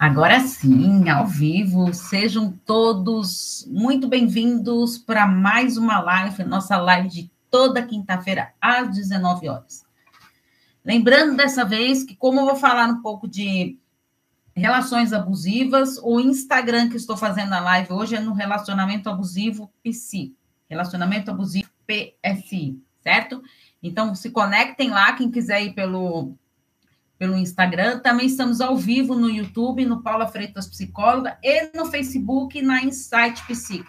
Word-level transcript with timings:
Agora 0.00 0.40
sim, 0.40 1.10
ao 1.10 1.26
vivo, 1.26 1.92
sejam 1.92 2.50
todos 2.64 3.68
muito 3.70 4.08
bem-vindos 4.08 4.96
para 4.96 5.26
mais 5.26 5.76
uma 5.76 6.00
live, 6.00 6.42
nossa 6.42 6.78
live 6.78 7.06
de 7.10 7.30
toda 7.50 7.82
quinta-feira, 7.82 8.54
às 8.58 8.96
19 8.96 9.46
horas. 9.50 9.84
Lembrando 10.82 11.36
dessa 11.36 11.66
vez 11.66 12.02
que, 12.02 12.16
como 12.16 12.40
eu 12.40 12.46
vou 12.46 12.56
falar 12.56 12.88
um 12.88 13.02
pouco 13.02 13.28
de 13.28 13.78
relações 14.56 15.12
abusivas, 15.12 15.98
o 16.02 16.18
Instagram 16.18 16.88
que 16.88 16.96
estou 16.96 17.14
fazendo 17.14 17.52
a 17.52 17.60
live 17.60 17.92
hoje 17.92 18.16
é 18.16 18.20
no 18.20 18.32
Relacionamento 18.32 19.10
Abusivo 19.10 19.70
PC, 19.82 20.32
Relacionamento 20.66 21.30
Abusivo 21.30 21.68
PSI, 21.86 22.80
certo? 23.02 23.42
Então, 23.82 24.14
se 24.14 24.30
conectem 24.30 24.88
lá, 24.88 25.12
quem 25.12 25.30
quiser 25.30 25.62
ir 25.62 25.74
pelo 25.74 26.32
pelo 27.20 27.36
Instagram. 27.36 27.98
Também 27.98 28.26
estamos 28.26 28.62
ao 28.62 28.74
vivo 28.74 29.14
no 29.14 29.28
YouTube, 29.28 29.84
no 29.84 30.02
Paula 30.02 30.26
Freitas 30.26 30.66
Psicóloga, 30.66 31.38
e 31.42 31.70
no 31.76 31.84
Facebook, 31.84 32.62
na 32.62 32.82
Insight 32.82 33.46
Psic. 33.46 33.84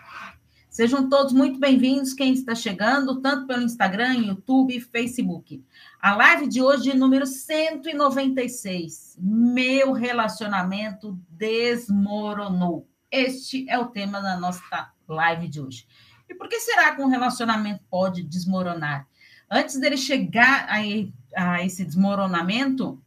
Sejam 0.70 1.08
todos 1.08 1.32
muito 1.32 1.58
bem-vindos, 1.58 2.14
quem 2.14 2.34
está 2.34 2.54
chegando, 2.54 3.22
tanto 3.22 3.48
pelo 3.48 3.62
Instagram, 3.62 4.16
YouTube 4.16 4.76
e 4.76 4.82
Facebook. 4.82 5.64
A 6.02 6.14
live 6.14 6.46
de 6.46 6.62
hoje, 6.62 6.94
número 6.94 7.26
196. 7.26 9.16
Meu 9.18 9.94
relacionamento 9.94 11.18
desmoronou. 11.30 12.86
Este 13.10 13.66
é 13.70 13.80
o 13.80 13.86
tema 13.86 14.20
da 14.22 14.38
nossa 14.38 14.92
live 15.08 15.48
de 15.48 15.62
hoje. 15.62 15.88
E 16.28 16.36
por 16.36 16.50
que 16.50 16.60
será 16.60 16.94
que 16.94 17.02
um 17.02 17.08
relacionamento 17.08 17.82
pode 17.90 18.24
desmoronar? 18.24 19.08
Antes 19.50 19.80
dele 19.80 19.96
chegar 19.96 20.68
a, 20.68 20.80
a 21.38 21.66
esse 21.66 21.86
desmoronamento, 21.86 23.02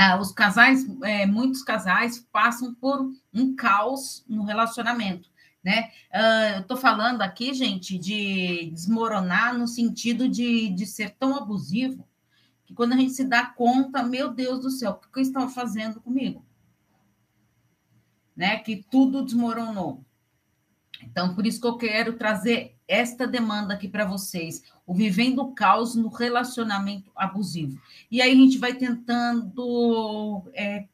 ah, 0.00 0.16
os 0.16 0.30
casais, 0.30 0.86
é, 1.02 1.26
muitos 1.26 1.60
casais 1.60 2.24
passam 2.30 2.72
por 2.72 3.10
um 3.34 3.56
caos 3.56 4.24
no 4.28 4.44
relacionamento, 4.44 5.28
né? 5.62 5.90
Uh, 6.14 6.54
eu 6.54 6.60
estou 6.60 6.76
falando 6.76 7.20
aqui, 7.20 7.52
gente, 7.52 7.98
de 7.98 8.70
desmoronar 8.70 9.58
no 9.58 9.66
sentido 9.66 10.28
de, 10.28 10.68
de 10.68 10.86
ser 10.86 11.16
tão 11.18 11.36
abusivo 11.36 12.08
que 12.64 12.74
quando 12.74 12.92
a 12.92 12.96
gente 12.96 13.12
se 13.12 13.24
dá 13.24 13.44
conta, 13.44 14.04
meu 14.04 14.32
Deus 14.32 14.60
do 14.60 14.70
céu, 14.70 14.92
o 14.92 15.12
que 15.12 15.18
eu 15.18 15.22
estava 15.22 15.48
fazendo 15.48 16.00
comigo? 16.00 16.46
Né? 18.36 18.58
Que 18.58 18.84
tudo 18.88 19.24
desmoronou. 19.24 20.04
Então, 21.02 21.34
por 21.34 21.46
isso 21.46 21.60
que 21.60 21.66
eu 21.66 21.76
quero 21.76 22.14
trazer 22.14 22.76
esta 22.86 23.26
demanda 23.26 23.74
aqui 23.74 23.88
para 23.88 24.04
vocês, 24.04 24.62
o 24.86 24.94
vivendo 24.94 25.40
o 25.40 25.52
caos 25.52 25.94
no 25.94 26.08
relacionamento 26.08 27.10
abusivo. 27.14 27.80
E 28.10 28.20
aí 28.20 28.32
a 28.32 28.34
gente 28.34 28.58
vai 28.58 28.74
tentando 28.74 30.42
é, 30.54 30.86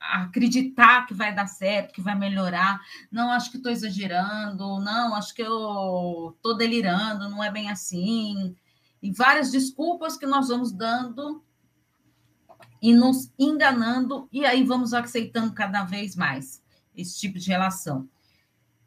acreditar 0.00 1.06
que 1.06 1.14
vai 1.14 1.34
dar 1.34 1.46
certo, 1.46 1.94
que 1.94 2.00
vai 2.00 2.18
melhorar. 2.18 2.80
Não, 3.10 3.30
acho 3.30 3.50
que 3.50 3.56
estou 3.56 3.70
exagerando, 3.70 4.80
não, 4.80 5.14
acho 5.14 5.34
que 5.34 5.42
eu 5.42 6.34
estou 6.36 6.56
delirando, 6.56 7.30
não 7.30 7.42
é 7.42 7.50
bem 7.50 7.70
assim. 7.70 8.54
E 9.02 9.12
várias 9.12 9.50
desculpas 9.50 10.16
que 10.16 10.26
nós 10.26 10.48
vamos 10.48 10.72
dando 10.72 11.42
e 12.80 12.92
nos 12.92 13.32
enganando, 13.38 14.28
e 14.32 14.44
aí 14.44 14.64
vamos 14.64 14.92
aceitando 14.92 15.52
cada 15.52 15.84
vez 15.84 16.16
mais 16.16 16.60
esse 16.96 17.18
tipo 17.18 17.38
de 17.38 17.48
relação. 17.48 18.08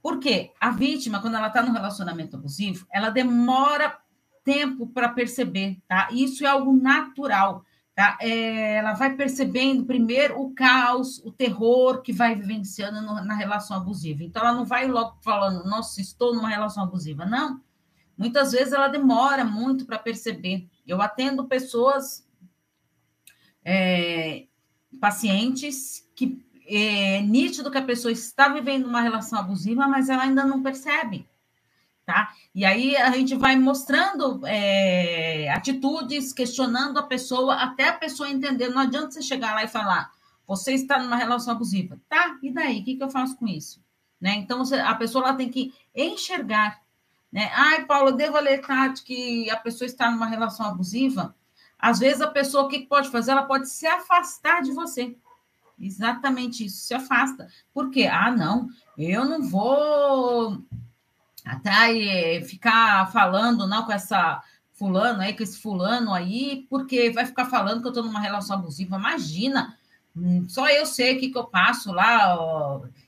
Porque 0.05 0.51
a 0.61 0.69
vítima, 0.69 1.19
quando 1.19 1.33
ela 1.33 1.47
está 1.47 1.63
no 1.63 1.73
relacionamento 1.73 2.35
abusivo, 2.35 2.85
ela 2.93 3.09
demora 3.09 3.97
tempo 4.43 4.85
para 4.85 5.09
perceber, 5.09 5.81
tá? 5.87 6.09
Isso 6.11 6.45
é 6.45 6.47
algo 6.47 6.71
natural, 6.73 7.65
tá? 7.95 8.15
É, 8.21 8.75
ela 8.75 8.93
vai 8.93 9.15
percebendo 9.15 9.83
primeiro 9.83 10.39
o 10.39 10.53
caos, 10.53 11.17
o 11.25 11.31
terror 11.31 12.03
que 12.03 12.13
vai 12.13 12.35
vivenciando 12.35 13.01
no, 13.01 13.15
na 13.25 13.33
relação 13.33 13.77
abusiva. 13.77 14.23
Então, 14.23 14.43
ela 14.43 14.53
não 14.53 14.63
vai 14.63 14.87
logo 14.87 15.17
falando, 15.23 15.67
nossa, 15.67 15.99
estou 15.99 16.35
numa 16.35 16.49
relação 16.49 16.83
abusiva. 16.83 17.25
Não. 17.25 17.59
Muitas 18.15 18.51
vezes 18.51 18.73
ela 18.73 18.87
demora 18.87 19.43
muito 19.43 19.87
para 19.87 19.97
perceber. 19.97 20.69
Eu 20.85 21.01
atendo 21.01 21.47
pessoas, 21.47 22.29
é, 23.63 24.45
pacientes 25.01 26.07
que 26.15 26.44
é 26.67 27.21
nítido 27.21 27.71
que 27.71 27.77
a 27.77 27.83
pessoa 27.83 28.11
está 28.11 28.49
vivendo 28.49 28.85
uma 28.85 29.01
relação 29.01 29.39
abusiva, 29.39 29.87
mas 29.87 30.09
ela 30.09 30.23
ainda 30.23 30.43
não 30.43 30.63
percebe, 30.63 31.27
tá? 32.05 32.33
E 32.53 32.65
aí 32.65 32.95
a 32.95 33.11
gente 33.11 33.35
vai 33.35 33.55
mostrando 33.55 34.45
é, 34.45 35.49
atitudes, 35.49 36.33
questionando 36.33 36.97
a 36.97 37.03
pessoa, 37.03 37.55
até 37.55 37.89
a 37.89 37.93
pessoa 37.93 38.29
entender. 38.29 38.69
Não 38.69 38.81
adianta 38.81 39.11
você 39.11 39.21
chegar 39.21 39.53
lá 39.53 39.63
e 39.63 39.67
falar, 39.67 40.11
você 40.47 40.73
está 40.73 40.99
numa 40.99 41.15
relação 41.15 41.53
abusiva, 41.53 41.99
tá? 42.07 42.37
E 42.41 42.51
daí? 42.51 42.81
O 42.81 42.83
que, 42.83 42.95
que 42.95 43.03
eu 43.03 43.09
faço 43.09 43.37
com 43.37 43.47
isso? 43.47 43.83
Né? 44.19 44.35
Então, 44.35 44.63
a 44.85 44.95
pessoa 44.95 45.25
ela 45.25 45.35
tem 45.35 45.49
que 45.49 45.73
enxergar, 45.93 46.81
né? 47.31 47.51
Ai, 47.53 47.85
Paulo, 47.85 48.09
eu 48.09 48.15
devo 48.15 48.37
alertar 48.37 48.93
de 48.93 49.03
que 49.03 49.49
a 49.49 49.57
pessoa 49.57 49.85
está 49.85 50.09
numa 50.09 50.25
relação 50.25 50.65
abusiva? 50.65 51.35
Às 51.77 51.99
vezes 51.99 52.21
a 52.21 52.27
pessoa, 52.27 52.63
o 52.63 52.67
que 52.67 52.87
pode 52.87 53.09
fazer? 53.09 53.31
Ela 53.31 53.43
pode 53.43 53.69
se 53.69 53.85
afastar 53.85 54.61
de 54.61 54.71
você. 54.71 55.15
Exatamente 55.79 56.65
isso, 56.65 56.77
se 56.77 56.93
afasta. 56.93 57.47
Por 57.73 57.89
quê? 57.89 58.07
Ah, 58.11 58.31
não, 58.31 58.69
eu 58.97 59.25
não 59.25 59.41
vou 59.41 60.63
até 61.45 62.41
ficar 62.41 63.11
falando 63.11 63.67
não 63.67 63.85
com 63.85 63.91
essa 63.91 64.41
fulano 64.73 65.21
aí, 65.21 65.35
com 65.35 65.43
esse 65.43 65.59
fulano 65.59 66.13
aí, 66.13 66.65
porque 66.69 67.09
vai 67.11 67.25
ficar 67.25 67.45
falando 67.45 67.81
que 67.81 67.87
eu 67.87 67.91
estou 67.91 68.03
numa 68.03 68.19
relação 68.19 68.57
abusiva. 68.57 68.97
Imagina, 68.97 69.77
hum, 70.15 70.45
só 70.49 70.67
eu 70.69 70.85
sei 70.85 71.15
o 71.15 71.19
que, 71.19 71.29
que 71.29 71.37
eu 71.37 71.45
passo 71.45 71.91
lá. 71.91 72.37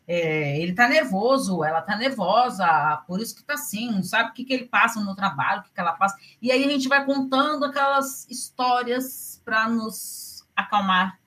É, 0.08 0.62
ele 0.62 0.72
está 0.72 0.88
nervoso, 0.88 1.64
ela 1.64 1.80
está 1.80 1.98
nervosa, 1.98 3.04
por 3.08 3.20
isso 3.20 3.36
que 3.36 3.42
está 3.42 3.56
assim, 3.56 3.92
não 3.92 4.04
sabe 4.04 4.30
o 4.30 4.34
que, 4.34 4.46
que 4.46 4.54
ele 4.54 4.66
passa 4.66 5.02
no 5.02 5.16
trabalho, 5.16 5.62
o 5.62 5.64
que, 5.64 5.74
que 5.74 5.80
ela 5.80 5.94
passa. 5.94 6.18
E 6.42 6.52
aí 6.52 6.64
a 6.64 6.70
gente 6.70 6.88
vai 6.88 7.06
contando 7.06 7.66
aquelas 7.66 8.28
histórias 8.30 9.42
para 9.44 9.68
nos 9.68 10.46
acalmar 10.56 11.20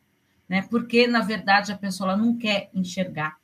né? 0.50 0.62
Porque, 0.62 1.06
na 1.06 1.20
verdade, 1.20 1.70
a 1.70 1.78
pessoa 1.78 2.16
não 2.16 2.36
quer 2.36 2.70
enxergar. 2.74 3.38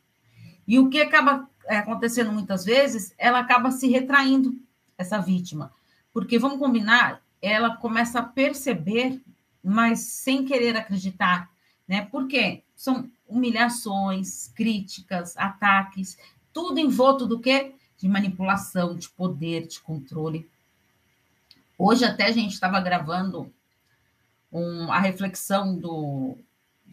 E 0.66 0.76
o 0.80 0.90
que 0.90 1.00
acaba 1.00 1.48
é, 1.66 1.76
acontecendo 1.76 2.32
muitas 2.32 2.64
vezes, 2.64 3.14
ela 3.16 3.38
acaba 3.38 3.70
se 3.70 3.88
retraindo, 3.88 4.58
essa 4.98 5.20
vítima. 5.20 5.72
Porque, 6.12 6.36
vamos 6.36 6.58
combinar, 6.58 7.22
ela 7.40 7.76
começa 7.76 8.18
a 8.18 8.24
perceber, 8.24 9.22
mas 9.62 10.00
sem 10.00 10.44
querer 10.44 10.76
acreditar, 10.76 11.48
né? 11.86 12.08
Porque 12.10 12.64
são 12.74 13.08
humilhações, 13.28 14.48
críticas, 14.48 15.36
ataques, 15.36 16.18
tudo 16.52 16.80
envolto 16.80 17.24
do 17.24 17.38
quê? 17.38 17.72
De 17.96 18.08
manipulação, 18.08 18.96
de 18.96 19.08
poder, 19.10 19.68
de 19.68 19.78
controle. 19.78 20.48
Hoje 21.78 22.04
até 22.04 22.24
a 22.24 22.32
gente 22.32 22.52
estava 22.52 22.80
gravando 22.80 23.52
um, 24.52 24.90
a 24.90 24.98
reflexão 24.98 25.76
do 25.78 26.36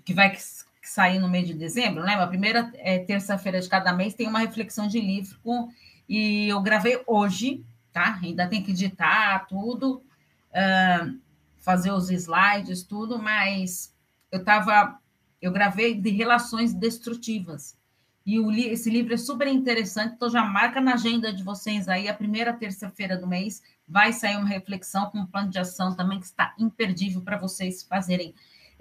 que 0.03 0.14
vai 0.14 0.36
sair 0.81 1.19
no 1.19 1.30
mês 1.30 1.47
de 1.47 1.53
dezembro, 1.53 2.03
né? 2.03 2.16
A 2.16 2.28
primeira 2.28 2.72
é, 2.75 3.00
terça-feira 3.00 3.59
de 3.59 3.69
cada 3.69 3.94
mês 3.94 4.14
tem 4.14 4.28
uma 4.28 4.40
reflexão 4.40 4.88
de 4.88 5.00
livro 5.00 5.40
com, 5.44 5.69
e 6.08 6.50
eu 6.50 6.62
gravei 6.62 7.02
hoje, 7.08 7.64
tá? 7.91 8.19
Ainda 8.22 8.47
tem 8.47 8.62
que 8.62 8.72
editar 8.72 9.46
tudo, 9.47 10.03
uh, 10.52 11.19
fazer 11.59 11.91
os 11.91 12.09
slides, 12.09 12.84
tudo, 12.84 13.18
mas 13.18 13.94
eu 14.31 14.44
tava, 14.44 15.00
eu 15.41 15.52
gravei 15.52 15.94
de 15.94 16.09
relações 16.09 16.74
destrutivas. 16.74 17.78
E 18.25 18.40
o, 18.40 18.52
esse 18.52 18.90
livro 18.90 19.14
é 19.14 19.18
super 19.18 19.47
interessante, 19.47 20.16
então 20.16 20.29
já 20.29 20.44
marca 20.44 20.82
na 20.82 20.94
agenda 20.94 21.32
de 21.32 21.44
vocês 21.44 21.88
aí, 21.88 22.08
a 22.08 22.14
primeira 22.14 22.53
terça-feira 22.53 23.17
do 23.17 23.28
mês 23.28 23.61
vai 23.88 24.14
sair 24.14 24.38
uma 24.38 24.47
reflexão 24.47 25.09
com 25.09 25.20
um 25.20 25.26
plano 25.26 25.49
de 25.49 25.59
ação 25.59 25.96
também 25.96 26.20
que 26.20 26.26
está 26.26 26.53
imperdível 26.58 27.22
para 27.22 27.38
vocês 27.38 27.84
fazerem 27.84 28.34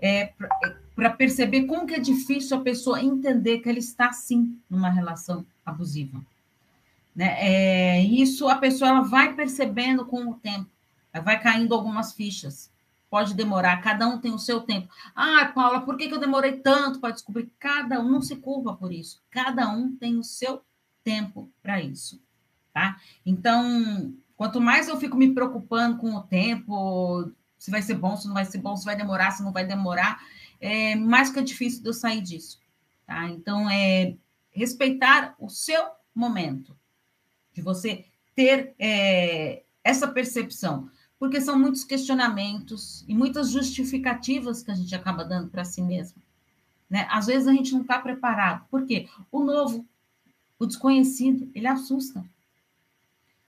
é, 0.02 0.32
para 0.96 1.10
perceber 1.10 1.64
como 1.64 1.86
que 1.86 1.94
é 1.94 2.00
difícil 2.00 2.56
a 2.56 2.60
pessoa 2.60 3.00
entender 3.00 3.60
que 3.60 3.68
ela 3.68 3.78
está 3.78 4.12
sim 4.12 4.58
numa 4.68 4.90
relação 4.90 5.46
abusiva. 5.64 6.20
Né? 7.14 7.36
É, 7.38 8.02
isso 8.02 8.48
a 8.48 8.56
pessoa 8.56 8.90
ela 8.90 9.02
vai 9.02 9.34
percebendo 9.34 10.04
com 10.04 10.28
o 10.28 10.34
tempo, 10.34 10.68
vai 11.24 11.40
caindo 11.40 11.72
algumas 11.72 12.12
fichas. 12.12 12.70
Pode 13.08 13.34
demorar, 13.34 13.82
cada 13.82 14.08
um 14.08 14.18
tem 14.18 14.32
o 14.32 14.38
seu 14.38 14.62
tempo. 14.62 14.88
Ah, 15.14 15.52
Paula, 15.54 15.82
por 15.82 15.98
que, 15.98 16.08
que 16.08 16.14
eu 16.14 16.20
demorei 16.20 16.52
tanto 16.52 16.98
para 16.98 17.12
descobrir? 17.12 17.52
Cada 17.58 18.00
um 18.00 18.08
não 18.08 18.22
se 18.22 18.36
curva 18.36 18.74
por 18.74 18.90
isso. 18.90 19.20
Cada 19.30 19.68
um 19.68 19.94
tem 19.94 20.18
o 20.18 20.24
seu 20.24 20.62
tempo 21.04 21.50
para 21.62 21.78
isso. 21.78 22.18
Tá? 22.72 22.98
Então, 23.24 24.14
quanto 24.34 24.62
mais 24.62 24.88
eu 24.88 24.96
fico 24.96 25.14
me 25.14 25.34
preocupando 25.34 25.98
com 25.98 26.14
o 26.14 26.22
tempo, 26.22 27.30
se 27.62 27.70
vai 27.70 27.80
ser 27.80 27.94
bom, 27.94 28.16
se 28.16 28.26
não 28.26 28.34
vai 28.34 28.44
ser 28.44 28.58
bom, 28.58 28.76
se 28.76 28.84
vai 28.84 28.96
demorar, 28.96 29.30
se 29.30 29.40
não 29.40 29.52
vai 29.52 29.64
demorar, 29.64 30.20
é 30.60 30.96
mais 30.96 31.30
que 31.30 31.38
é 31.38 31.42
difícil 31.42 31.80
de 31.80 31.88
eu 31.88 31.94
sair 31.94 32.20
disso. 32.20 32.60
Tá? 33.06 33.28
Então, 33.28 33.70
é 33.70 34.16
respeitar 34.50 35.36
o 35.38 35.48
seu 35.48 35.80
momento, 36.12 36.76
de 37.52 37.62
você 37.62 38.04
ter 38.34 38.74
é, 38.80 39.62
essa 39.84 40.08
percepção, 40.08 40.90
porque 41.20 41.40
são 41.40 41.56
muitos 41.56 41.84
questionamentos 41.84 43.04
e 43.06 43.14
muitas 43.14 43.50
justificativas 43.50 44.64
que 44.64 44.72
a 44.72 44.74
gente 44.74 44.92
acaba 44.92 45.24
dando 45.24 45.48
para 45.48 45.64
si 45.64 45.82
mesmo. 45.82 46.20
Né? 46.90 47.06
Às 47.08 47.26
vezes 47.26 47.46
a 47.46 47.52
gente 47.52 47.72
não 47.74 47.82
está 47.82 47.96
preparado. 48.00 48.66
Por 48.72 48.84
quê? 48.84 49.08
O 49.30 49.40
novo, 49.40 49.86
o 50.58 50.66
desconhecido, 50.66 51.48
ele 51.54 51.68
assusta. 51.68 52.24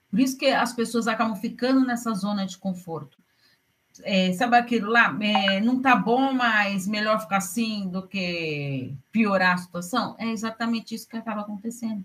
Por 0.09 0.21
isso 0.21 0.37
que 0.37 0.45
as 0.45 0.71
pessoas 0.71 1.05
acabam 1.05 1.35
ficando 1.35 1.85
nessa 1.85 2.13
zona 2.13 2.45
de 2.45 2.57
conforto. 2.57 3.24
É, 4.03 4.33
sabe 4.33 4.57
aquilo 4.57 4.89
lá? 4.89 5.17
É, 5.21 5.61
não 5.61 5.81
tá 5.81 5.95
bom, 5.95 6.33
mas 6.33 6.87
melhor 6.87 7.19
ficar 7.19 7.37
assim 7.37 7.87
do 7.87 8.05
que 8.07 8.93
piorar 9.11 9.55
a 9.55 9.57
situação? 9.57 10.15
É 10.17 10.27
exatamente 10.27 10.93
isso 10.95 11.07
que 11.07 11.17
acaba 11.17 11.41
acontecendo. 11.41 12.03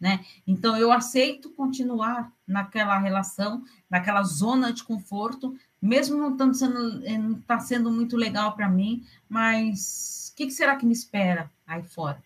Né? 0.00 0.24
Então, 0.46 0.76
eu 0.78 0.90
aceito 0.90 1.50
continuar 1.50 2.32
naquela 2.46 2.98
relação, 2.98 3.62
naquela 3.88 4.22
zona 4.22 4.72
de 4.72 4.82
conforto, 4.82 5.54
mesmo 5.80 6.16
não 6.16 6.32
estando 6.32 6.54
sendo, 6.54 7.06
eh, 7.06 7.18
não 7.18 7.38
está 7.38 7.58
sendo 7.60 7.90
muito 7.90 8.16
legal 8.16 8.54
para 8.54 8.68
mim, 8.68 9.06
mas 9.28 10.30
o 10.32 10.36
que, 10.36 10.46
que, 10.46 10.52
será 10.52 10.74
que 10.76 10.86
me 10.86 10.92
espera 10.94 11.50
aí 11.66 11.82
fora? 11.82 12.22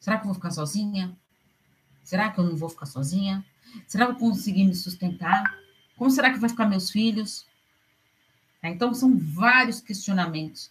Será 0.00 0.16
que 0.16 0.22
eu 0.22 0.26
vou 0.26 0.34
ficar 0.34 0.50
sozinha? 0.50 1.14
Será 2.02 2.30
que 2.30 2.40
eu 2.40 2.44
não 2.44 2.56
vou 2.56 2.70
ficar 2.70 2.86
sozinha? 2.86 3.44
Será 3.86 4.06
que 4.06 4.12
eu 4.12 4.18
vou 4.18 4.30
conseguir 4.30 4.64
me 4.64 4.74
sustentar? 4.74 5.44
Como 5.96 6.10
será 6.10 6.32
que 6.32 6.38
vai 6.38 6.48
ficar 6.48 6.66
meus 6.66 6.90
filhos? 6.90 7.46
Tá, 8.62 8.68
então, 8.68 8.94
são 8.94 9.18
vários 9.18 9.80
questionamentos. 9.80 10.70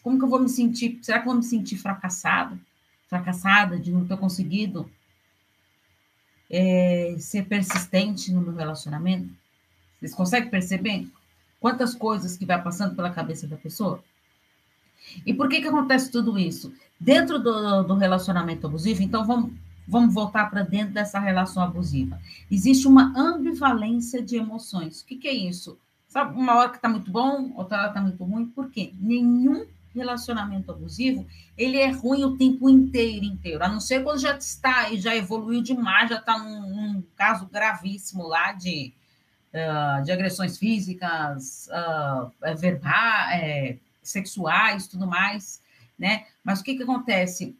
Como 0.00 0.16
que 0.16 0.24
eu 0.24 0.28
vou 0.28 0.40
me 0.40 0.48
sentir? 0.48 1.00
Será 1.02 1.18
que 1.18 1.24
eu 1.24 1.32
vou 1.32 1.42
me 1.42 1.42
sentir 1.42 1.76
fracassado? 1.76 2.58
Fracassada 3.08 3.78
de 3.78 3.90
não 3.90 4.06
ter 4.06 4.16
conseguido 4.16 4.88
é, 6.48 7.16
ser 7.18 7.46
persistente 7.46 8.32
no 8.32 8.40
meu 8.40 8.54
relacionamento? 8.54 9.28
Vocês 9.98 10.14
conseguem 10.14 10.50
perceber 10.50 11.08
quantas 11.60 11.94
coisas 11.94 12.36
que 12.36 12.46
vai 12.46 12.62
passando 12.62 12.94
pela 12.94 13.10
cabeça 13.10 13.46
da 13.48 13.56
pessoa? 13.56 14.02
E 15.26 15.34
por 15.34 15.48
que 15.48 15.60
que 15.60 15.68
acontece 15.68 16.10
tudo 16.10 16.38
isso? 16.38 16.72
Dentro 16.98 17.40
do, 17.40 17.82
do 17.82 17.94
relacionamento 17.94 18.68
abusivo, 18.68 19.02
então 19.02 19.26
vamos, 19.26 19.52
vamos 19.86 20.14
voltar 20.14 20.48
para 20.48 20.62
dentro 20.62 20.94
dessa 20.94 21.18
relação 21.18 21.62
abusiva. 21.62 22.20
Existe 22.48 22.86
uma 22.86 23.12
ambivalência 23.18 24.22
de 24.22 24.36
emoções. 24.36 25.00
O 25.00 25.06
que, 25.06 25.16
que 25.16 25.26
é 25.26 25.34
isso? 25.34 25.76
Sabe, 26.12 26.38
uma 26.38 26.56
hora 26.56 26.68
que 26.68 26.76
está 26.76 26.90
muito 26.90 27.10
bom, 27.10 27.54
outra 27.56 27.78
hora 27.78 27.88
está 27.88 28.02
muito 28.02 28.22
ruim. 28.22 28.44
Por 28.44 28.70
quê? 28.70 28.92
Nenhum 29.00 29.66
relacionamento 29.94 30.70
abusivo, 30.70 31.26
ele 31.56 31.78
é 31.78 31.88
ruim 31.88 32.22
o 32.24 32.36
tempo 32.36 32.68
inteiro, 32.68 33.24
inteiro. 33.24 33.64
A 33.64 33.68
não 33.68 33.80
ser 33.80 34.04
quando 34.04 34.18
já 34.20 34.36
está 34.36 34.90
e 34.90 35.00
já 35.00 35.16
evoluiu 35.16 35.62
demais, 35.62 36.10
já 36.10 36.18
está 36.18 36.36
num, 36.36 36.68
num, 36.68 37.02
caso 37.16 37.46
gravíssimo 37.46 38.26
lá 38.26 38.52
de, 38.52 38.92
uh, 39.54 40.04
de 40.04 40.12
agressões 40.12 40.58
físicas, 40.58 41.66
uh, 41.68 42.56
verbais, 42.58 43.40
é, 43.42 43.78
sexuais, 44.02 44.86
tudo 44.86 45.06
mais, 45.06 45.62
né? 45.98 46.26
Mas 46.44 46.60
o 46.60 46.64
que, 46.64 46.74
que 46.74 46.82
acontece? 46.82 47.56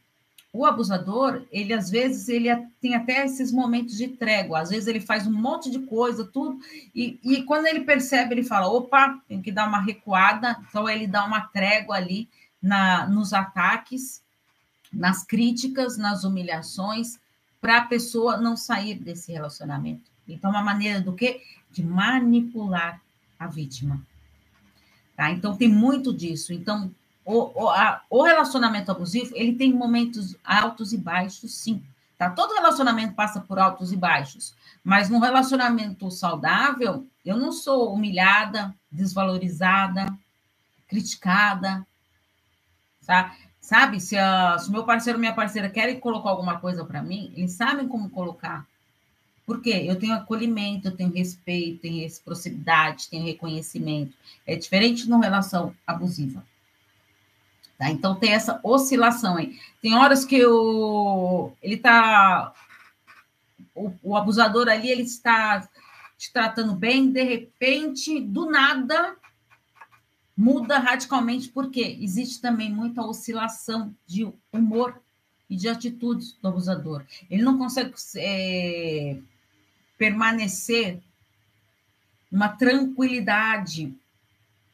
O 0.52 0.66
abusador, 0.66 1.46
ele 1.50 1.72
às 1.72 1.88
vezes 1.88 2.28
ele 2.28 2.49
tem 2.81 2.94
até 2.94 3.25
esses 3.25 3.50
momentos 3.50 3.96
de 3.96 4.08
trégua, 4.08 4.60
às 4.60 4.69
vezes 4.69 4.87
ele 4.87 5.00
faz 5.00 5.26
um 5.26 5.32
monte 5.32 5.70
de 5.70 5.78
coisa, 5.81 6.25
tudo, 6.26 6.58
e, 6.94 7.19
e 7.25 7.43
quando 7.44 7.66
ele 7.66 7.81
percebe, 7.81 8.34
ele 8.34 8.44
fala: 8.44 8.69
opa, 8.69 9.19
tem 9.26 9.40
que 9.40 9.50
dar 9.50 9.66
uma 9.66 9.81
recuada, 9.81 10.58
então 10.69 10.88
ele 10.88 11.06
dá 11.06 11.25
uma 11.25 11.40
trégua 11.40 11.96
ali 11.96 12.28
na, 12.60 13.06
nos 13.08 13.32
ataques, 13.32 14.22
nas 14.93 15.25
críticas, 15.25 15.96
nas 15.96 16.22
humilhações, 16.22 17.19
para 17.60 17.78
a 17.78 17.87
pessoa 17.87 18.37
não 18.37 18.56
sair 18.56 18.94
desse 18.94 19.32
relacionamento. 19.32 20.10
Então, 20.28 20.50
uma 20.50 20.62
maneira 20.62 21.00
do 21.00 21.14
quê? 21.14 21.40
De 21.70 21.82
manipular 21.82 23.00
a 23.38 23.46
vítima. 23.46 24.05
Tá? 25.16 25.31
Então, 25.31 25.56
tem 25.56 25.69
muito 25.69 26.12
disso. 26.12 26.52
Então, 26.52 26.94
o, 27.24 27.64
o, 27.64 27.70
a, 27.70 28.02
o 28.10 28.22
relacionamento 28.22 28.90
abusivo, 28.90 29.32
ele 29.34 29.54
tem 29.54 29.72
momentos 29.72 30.36
altos 30.44 30.92
e 30.92 30.98
baixos, 30.98 31.54
sim. 31.54 31.82
Tá? 32.19 32.30
Todo 32.30 32.54
relacionamento 32.54 33.14
passa 33.14 33.40
por 33.40 33.58
altos 33.58 33.92
e 33.92 33.96
baixos. 33.96 34.54
Mas 34.82 35.08
no 35.08 35.19
relacionamento 35.20 36.10
saudável, 36.10 37.06
eu 37.24 37.36
não 37.36 37.52
sou 37.52 37.92
humilhada, 37.92 38.74
desvalorizada, 38.90 40.06
criticada. 40.88 41.86
Tá? 43.06 43.34
Sabe, 43.60 44.00
se, 44.00 44.16
o 44.16 44.72
meu 44.72 44.84
parceiro 44.84 45.19
ou 45.19 45.20
minha 45.20 45.34
parceira 45.34 45.70
querem 45.70 46.00
colocar 46.00 46.30
alguma 46.30 46.58
coisa 46.58 46.84
para 46.84 47.02
mim, 47.02 47.32
eles 47.36 47.52
sabem 47.52 47.86
como 47.86 48.10
colocar. 48.10 48.66
Por 49.46 49.60
quê? 49.60 49.84
Eu 49.86 49.98
tenho 49.98 50.14
acolhimento, 50.14 50.88
eu 50.88 50.96
tenho 50.96 51.12
respeito, 51.12 51.82
tenho 51.82 52.02
reciprocidade, 52.02 53.08
tenho 53.08 53.24
reconhecimento. 53.24 54.16
É 54.46 54.56
diferente 54.56 55.08
numa 55.08 55.24
relação 55.24 55.74
abusiva. 55.86 56.44
Tá? 57.82 57.90
Então 57.90 58.14
tem 58.14 58.32
essa 58.32 58.61
oscilação 58.62 59.37
aí. 59.37 59.58
Tem 59.81 59.96
horas 59.96 60.25
que 60.25 60.46
o, 60.46 61.50
ele 61.61 61.75
está. 61.75 62.55
O, 63.75 63.93
o 64.05 64.17
abusador 64.17 64.69
ali 64.69 64.88
ele 64.88 65.02
está 65.02 65.69
te 66.17 66.32
tratando 66.32 66.76
bem, 66.76 67.11
de 67.11 67.25
repente, 67.25 68.20
do 68.20 68.49
nada, 68.49 69.17
muda 70.37 70.79
radicalmente, 70.79 71.49
porque 71.49 71.99
existe 72.00 72.40
também 72.40 72.73
muita 72.73 73.02
oscilação 73.02 73.93
de 74.06 74.32
humor 74.52 75.02
e 75.50 75.56
de 75.56 75.69
atitudes 75.69 76.34
do 76.40 76.46
abusador. 76.46 77.05
Ele 77.29 77.43
não 77.43 77.58
consegue 77.58 77.93
é, 78.14 79.17
permanecer 79.99 81.00
uma 82.31 82.49
tranquilidade 82.50 83.93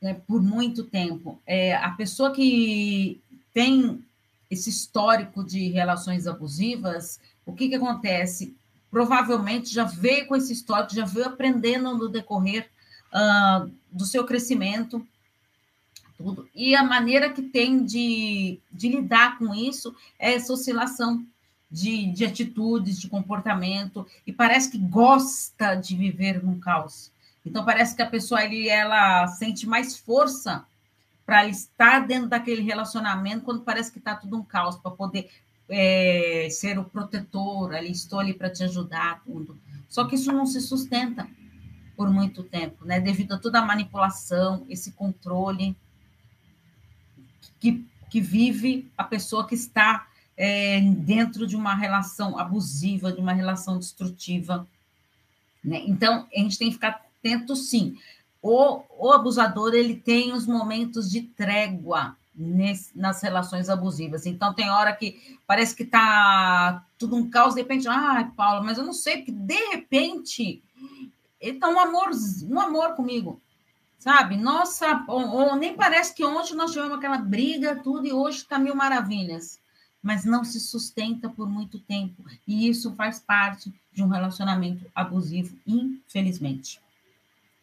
né, 0.00 0.14
por 0.26 0.42
muito 0.42 0.84
tempo. 0.84 1.40
É, 1.46 1.74
a 1.76 1.90
pessoa 1.90 2.32
que 2.32 3.20
tem 3.52 4.02
esse 4.50 4.70
histórico 4.70 5.44
de 5.44 5.68
relações 5.68 6.26
abusivas, 6.26 7.20
o 7.44 7.52
que, 7.52 7.68
que 7.68 7.74
acontece? 7.74 8.56
Provavelmente 8.90 9.72
já 9.72 9.84
veio 9.84 10.26
com 10.26 10.36
esse 10.36 10.52
histórico, 10.52 10.94
já 10.94 11.04
veio 11.04 11.26
aprendendo 11.26 11.96
no 11.96 12.08
decorrer 12.08 12.68
uh, 13.12 13.70
do 13.92 14.06
seu 14.06 14.24
crescimento, 14.24 15.06
tudo. 16.16 16.48
E 16.54 16.74
a 16.74 16.82
maneira 16.82 17.30
que 17.30 17.42
tem 17.42 17.84
de, 17.84 18.58
de 18.72 18.88
lidar 18.88 19.38
com 19.38 19.54
isso 19.54 19.94
é 20.18 20.34
essa 20.34 20.52
oscilação 20.52 21.24
de, 21.70 22.06
de 22.12 22.24
atitudes, 22.24 22.98
de 22.98 23.08
comportamento, 23.08 24.06
e 24.26 24.32
parece 24.32 24.70
que 24.70 24.78
gosta 24.78 25.74
de 25.74 25.94
viver 25.94 26.42
num 26.42 26.58
caos. 26.58 27.10
Então 27.48 27.64
parece 27.64 27.96
que 27.96 28.02
a 28.02 28.06
pessoa 28.06 28.40
ali, 28.40 28.68
ela 28.68 29.26
sente 29.26 29.66
mais 29.66 29.98
força 29.98 30.66
para 31.24 31.46
estar 31.46 32.06
dentro 32.06 32.28
daquele 32.28 32.62
relacionamento 32.62 33.44
quando 33.44 33.62
parece 33.62 33.90
que 33.90 33.98
está 33.98 34.14
tudo 34.14 34.36
um 34.36 34.44
caos, 34.44 34.76
para 34.76 34.90
poder 34.90 35.30
é, 35.68 36.48
ser 36.50 36.78
o 36.78 36.84
protetor, 36.84 37.74
ali 37.74 37.90
estou 37.90 38.18
ali 38.18 38.32
para 38.32 38.50
te 38.50 38.64
ajudar, 38.64 39.22
tudo. 39.24 39.58
Só 39.88 40.04
que 40.04 40.14
isso 40.14 40.32
não 40.32 40.46
se 40.46 40.60
sustenta 40.60 41.28
por 41.96 42.10
muito 42.10 42.42
tempo, 42.42 42.84
né? 42.84 43.00
Devido 43.00 43.32
a 43.32 43.38
toda 43.38 43.58
a 43.58 43.64
manipulação, 43.64 44.64
esse 44.68 44.92
controle 44.92 45.76
que, 47.58 47.84
que 48.10 48.20
vive 48.20 48.90
a 48.96 49.04
pessoa 49.04 49.46
que 49.46 49.54
está 49.54 50.06
é, 50.36 50.80
dentro 50.80 51.46
de 51.46 51.56
uma 51.56 51.74
relação 51.74 52.38
abusiva, 52.38 53.12
de 53.12 53.20
uma 53.20 53.32
relação 53.32 53.78
destrutiva. 53.78 54.66
Né? 55.64 55.82
Então, 55.86 56.26
a 56.32 56.38
gente 56.38 56.56
tem 56.56 56.68
que 56.68 56.74
ficar 56.74 57.07
tento 57.22 57.54
sim. 57.56 57.96
O, 58.40 58.82
o 58.98 59.12
abusador 59.12 59.74
ele 59.74 59.96
tem 59.96 60.32
os 60.32 60.46
momentos 60.46 61.10
de 61.10 61.22
trégua 61.22 62.16
nesse, 62.34 62.96
nas 62.96 63.20
relações 63.20 63.68
abusivas. 63.68 64.24
Então 64.24 64.54
tem 64.54 64.70
hora 64.70 64.94
que 64.94 65.36
parece 65.46 65.74
que 65.74 65.84
tá 65.84 66.84
tudo 66.96 67.16
um 67.16 67.28
caos, 67.28 67.54
de 67.54 67.62
repente, 67.62 67.88
ai, 67.88 68.22
ah, 68.22 68.32
Paula, 68.36 68.62
mas 68.62 68.78
eu 68.78 68.84
não 68.84 68.92
sei, 68.92 69.18
porque 69.18 69.32
de 69.32 69.70
repente 69.72 70.62
ele 71.40 71.58
tá 71.58 71.68
um 71.68 71.80
amor, 71.80 72.10
um 72.48 72.60
amor 72.60 72.94
comigo. 72.94 73.40
Sabe? 73.98 74.36
Nossa, 74.36 75.04
ou, 75.08 75.28
ou 75.28 75.56
nem 75.56 75.74
parece 75.74 76.14
que 76.14 76.24
ontem 76.24 76.54
nós 76.54 76.70
tivemos 76.70 76.96
aquela 76.96 77.18
briga, 77.18 77.74
tudo, 77.82 78.06
e 78.06 78.12
hoje 78.12 78.38
está 78.38 78.56
mil 78.56 78.74
maravilhas. 78.74 79.58
Mas 80.00 80.24
não 80.24 80.44
se 80.44 80.60
sustenta 80.60 81.28
por 81.28 81.48
muito 81.48 81.80
tempo. 81.80 82.24
E 82.46 82.68
isso 82.68 82.94
faz 82.94 83.18
parte 83.18 83.72
de 83.92 84.00
um 84.00 84.06
relacionamento 84.06 84.86
abusivo, 84.94 85.58
infelizmente. 85.66 86.80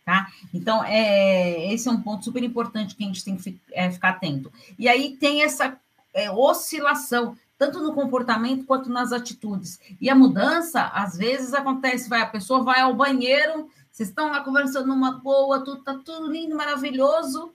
Tá? 0.06 0.28
Então, 0.54 0.84
é, 0.84 1.74
esse 1.74 1.90
é 1.90 1.92
um 1.92 2.00
ponto 2.00 2.24
super 2.24 2.44
importante 2.44 2.96
que 2.96 3.04
a 3.04 3.08
gente 3.08 3.26
tem 3.26 3.36
que 3.36 3.60
é, 3.72 3.90
ficar 3.90 4.10
atento. 4.10 4.54
E 4.78 4.88
aí 4.88 5.18
tem 5.18 5.42
essa 5.42 5.76
é, 6.14 6.30
oscilação, 6.30 7.36
tanto 7.58 7.82
no 7.82 7.92
comportamento 7.92 8.66
quanto 8.66 8.88
nas 8.88 9.12
atitudes. 9.12 9.80
E 10.00 10.08
a 10.08 10.14
mudança, 10.14 10.84
às 10.94 11.18
vezes, 11.18 11.56
acontece, 11.56 12.08
vai, 12.08 12.22
a 12.22 12.28
pessoa 12.28 12.64
vai 12.64 12.82
ao 12.82 12.94
banheiro, 12.94 13.68
vocês 13.92 14.10
estão 14.10 14.30
lá 14.30 14.42
conversando 14.42 14.88
numa 14.88 15.14
boa, 15.14 15.64
tudo 15.64 15.82
tá 15.82 15.96
tudo 15.96 16.32
lindo, 16.32 16.56
maravilhoso. 16.56 17.52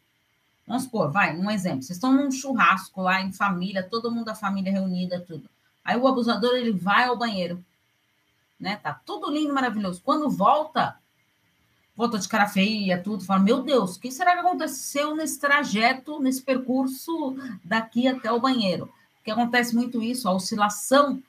Vamos 0.67 0.85
supor, 0.85 1.13
vai, 1.13 1.37
um 1.37 1.51
exemplo. 1.51 1.83
Vocês 1.83 1.99
estão 1.99 2.13
num 2.13 2.33
churrasco 2.33 3.01
lá 3.01 3.21
em 3.21 3.33
família, 3.33 3.83
todo 3.83 4.11
mundo 4.11 4.25
da 4.25 4.35
família 4.35 4.73
reunida, 4.73 5.21
tudo. 5.21 5.49
Aí 5.85 5.97
o 5.97 6.09
abusador, 6.09 6.55
ele 6.55 6.73
vai 6.73 7.05
ao 7.05 7.17
banheiro, 7.17 7.65
né? 8.59 8.77
Tá 8.77 9.01
tudo 9.07 9.31
lindo, 9.31 9.55
maravilhoso. 9.55 10.01
Quando 10.05 10.29
volta, 10.31 11.00
volta 11.97 12.19
de 12.19 12.29
cara 12.29 12.47
feia, 12.47 13.03
tudo. 13.03 13.25
Fala, 13.25 13.41
meu 13.41 13.63
Deus, 13.63 13.97
o 13.97 14.01
que 14.01 14.11
será 14.11 14.33
que 14.33 14.41
aconteceu 14.41 15.15
nesse 15.15 15.39
trajeto, 15.39 16.21
nesse 16.21 16.43
percurso 16.43 17.37
daqui 17.65 18.09
até 18.09 18.31
o 18.33 18.41
banheiro? 18.41 18.91
Porque 19.17 19.31
acontece 19.31 19.75
muito 19.75 20.03
isso, 20.03 20.29
a 20.29 20.33
oscilação 20.33 21.23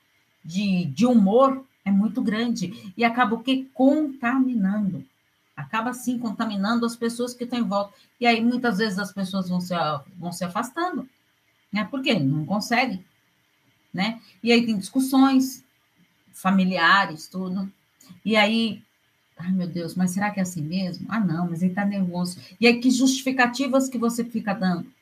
de, 0.44 0.86
de 0.86 1.06
humor 1.06 1.64
é 1.84 1.90
muito 1.90 2.22
grande 2.22 2.92
e 2.96 3.04
acaba 3.04 3.34
o 3.34 3.42
que? 3.42 3.68
Contaminando. 3.74 5.04
Acaba, 5.54 5.92
sim, 5.92 6.18
contaminando 6.18 6.86
as 6.86 6.96
pessoas 6.96 7.34
que 7.34 7.44
estão 7.44 7.58
em 7.58 7.68
volta. 7.68 7.92
E 8.18 8.26
aí, 8.26 8.42
muitas 8.42 8.78
vezes, 8.78 8.98
as 8.98 9.12
pessoas 9.12 9.48
vão 9.48 9.60
se, 9.60 9.74
vão 10.16 10.32
se 10.32 10.44
afastando. 10.44 11.08
Né? 11.70 11.84
Por 11.84 12.02
quê? 12.02 12.18
Não 12.18 12.46
consegue. 12.46 13.04
Né? 13.92 14.20
E 14.42 14.50
aí 14.50 14.64
tem 14.64 14.78
discussões 14.78 15.62
familiares, 16.32 17.28
tudo. 17.28 17.70
E 18.24 18.36
aí, 18.36 18.82
ai 19.42 19.52
meu 19.52 19.66
Deus, 19.66 19.94
mas 19.94 20.12
será 20.12 20.30
que 20.30 20.40
é 20.40 20.42
assim 20.42 20.62
mesmo? 20.62 21.06
Ah, 21.08 21.20
não, 21.20 21.48
mas 21.48 21.62
ele 21.62 21.72
está 21.72 21.84
nervoso. 21.84 22.40
E 22.60 22.66
aí, 22.66 22.80
que 22.80 22.90
justificativas 22.90 23.88
que 23.88 23.98
você 23.98 24.24
fica 24.24 24.54
dando 24.54 24.92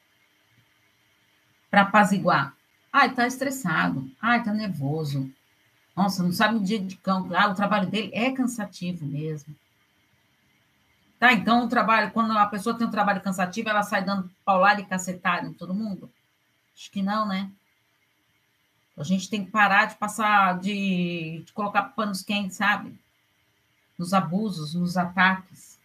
para 1.71 1.83
apaziguar? 1.83 2.55
Ah, 2.93 3.07
está 3.07 3.27
estressado. 3.27 4.11
Ah, 4.21 4.39
está 4.39 4.53
nervoso. 4.53 5.31
Nossa, 5.97 6.23
não 6.23 6.33
sabe 6.33 6.57
o 6.57 6.63
dia 6.63 6.79
de 6.79 6.97
cão. 6.97 7.29
Ah, 7.35 7.49
o 7.49 7.55
trabalho 7.55 7.89
dele 7.89 8.11
é 8.15 8.31
cansativo 8.31 9.05
mesmo. 9.05 9.55
Tá, 11.19 11.33
então 11.35 11.67
o 11.67 11.69
trabalho, 11.69 12.11
quando 12.13 12.33
a 12.33 12.47
pessoa 12.47 12.77
tem 12.77 12.87
um 12.87 12.91
trabalho 12.91 13.21
cansativo, 13.21 13.69
ela 13.69 13.83
sai 13.83 14.03
dando 14.03 14.31
paulada 14.45 14.81
e 14.81 14.87
cacetada 14.87 15.47
em 15.47 15.53
todo 15.53 15.75
mundo? 15.75 16.11
Acho 16.75 16.91
que 16.91 17.03
não, 17.03 17.29
né? 17.29 17.51
A 18.97 19.05
gente 19.05 19.29
tem 19.29 19.45
que 19.45 19.51
parar 19.51 19.85
de 19.85 19.97
passar, 19.97 20.59
de, 20.59 21.43
de 21.45 21.53
colocar 21.53 21.83
panos 21.83 22.23
quentes, 22.23 22.57
sabe? 22.57 22.99
Nos 24.01 24.15
abusos, 24.15 24.73
nos 24.73 24.97
ataques. 24.97 25.79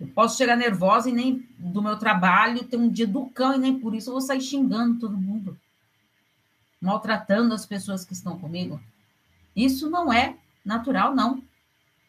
Eu 0.00 0.06
posso 0.06 0.38
chegar 0.38 0.56
nervosa 0.56 1.10
e 1.10 1.12
nem 1.12 1.46
do 1.58 1.82
meu 1.82 1.98
trabalho 1.98 2.64
ter 2.64 2.78
um 2.78 2.88
dia 2.88 3.06
do 3.06 3.26
cão 3.26 3.54
e 3.54 3.58
nem 3.58 3.78
por 3.78 3.94
isso 3.94 4.08
eu 4.08 4.14
vou 4.14 4.22
sair 4.22 4.40
xingando 4.40 4.98
todo 4.98 5.18
mundo, 5.18 5.54
maltratando 6.80 7.52
as 7.52 7.66
pessoas 7.66 8.06
que 8.06 8.14
estão 8.14 8.38
comigo. 8.38 8.80
Isso 9.54 9.90
não 9.90 10.10
é 10.10 10.38
natural, 10.64 11.14
não, 11.14 11.44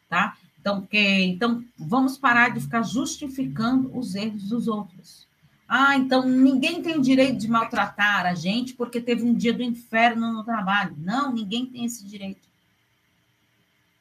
tá? 0.07 0.37
Então, 0.61 0.85
que, 0.85 1.25
então 1.25 1.61
vamos 1.77 2.17
parar 2.17 2.53
de 2.53 2.61
ficar 2.61 2.83
justificando 2.83 3.91
os 3.97 4.15
erros 4.15 4.43
dos 4.47 4.69
outros. 4.69 5.27
Ah, 5.67 5.97
então 5.97 6.25
ninguém 6.25 6.81
tem 6.81 6.97
o 6.97 7.01
direito 7.01 7.37
de 7.37 7.49
maltratar 7.49 8.27
a 8.27 8.33
gente 8.33 8.75
porque 8.75 9.01
teve 9.01 9.23
um 9.23 9.33
dia 9.33 9.51
do 9.51 9.61
inferno 9.61 10.31
no 10.31 10.45
trabalho. 10.45 10.95
Não, 10.97 11.33
ninguém 11.33 11.65
tem 11.65 11.83
esse 11.83 12.07
direito. 12.07 12.46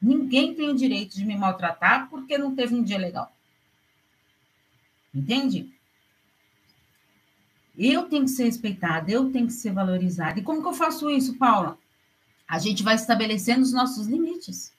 Ninguém 0.06 0.54
tem 0.54 0.68
o 0.68 0.76
direito 0.76 1.16
de 1.16 1.24
me 1.24 1.36
maltratar 1.36 2.08
porque 2.08 2.38
não 2.38 2.54
teve 2.54 2.76
um 2.76 2.82
dia 2.84 2.96
legal. 2.96 3.34
Entende? 5.12 5.68
Eu 7.76 8.08
tenho 8.08 8.22
que 8.22 8.30
ser 8.30 8.44
respeitada, 8.44 9.10
eu 9.10 9.32
tenho 9.32 9.48
que 9.48 9.52
ser 9.52 9.72
valorizada. 9.72 10.38
E 10.38 10.44
como 10.44 10.62
que 10.62 10.68
eu 10.68 10.72
faço 10.72 11.10
isso, 11.10 11.36
Paula? 11.36 11.76
A 12.46 12.56
gente 12.60 12.84
vai 12.84 12.94
estabelecendo 12.94 13.62
os 13.62 13.72
nossos 13.72 14.06
limites. 14.06 14.72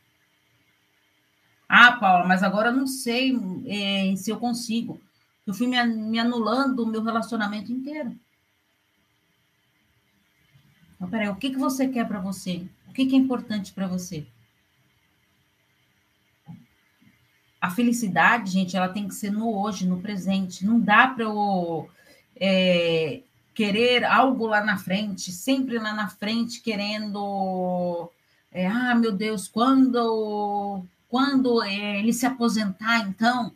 Ah, 1.67 1.91
Paula, 1.97 2.25
mas 2.25 2.41
agora 2.41 2.69
eu 2.69 2.75
não 2.77 2.87
sei 2.87 3.35
é, 3.65 4.15
se 4.15 4.31
eu 4.31 4.39
consigo. 4.39 5.01
Eu 5.45 5.53
fui 5.53 5.67
me, 5.67 5.83
me 5.85 6.19
anulando 6.19 6.83
o 6.83 6.87
meu 6.87 7.03
relacionamento 7.03 7.69
inteiro. 7.69 8.17
Então, 10.95 11.09
peraí, 11.09 11.27
o 11.27 11.35
que, 11.35 11.49
que 11.49 11.59
você 11.59 11.85
quer 11.89 12.07
para 12.07 12.21
você? 12.21 12.65
O 12.87 12.93
que, 12.93 13.05
que 13.05 13.15
é 13.15 13.19
importante 13.19 13.73
para 13.73 13.87
você? 13.87 14.25
A 17.59 17.69
felicidade, 17.69 18.51
gente, 18.51 18.77
ela 18.77 18.89
tem 18.89 19.07
que 19.07 19.15
ser 19.15 19.31
no 19.31 19.57
hoje, 19.57 19.87
no 19.87 19.99
presente. 19.99 20.65
Não 20.65 20.79
dá 20.79 21.07
para 21.07 21.23
eu 21.23 21.89
é, 22.39 23.21
querer 23.53 24.03
algo 24.03 24.45
lá 24.45 24.63
na 24.63 24.77
frente, 24.77 25.31
sempre 25.31 25.79
lá 25.79 25.93
na 25.93 26.07
frente, 26.07 26.61
querendo. 26.61 28.09
É, 28.51 28.67
ah, 28.67 28.95
meu 28.95 29.11
Deus, 29.11 29.47
quando, 29.47 30.83
quando 31.09 31.63
é, 31.63 31.99
ele 31.99 32.13
se 32.13 32.25
aposentar, 32.25 32.99
então, 33.07 33.51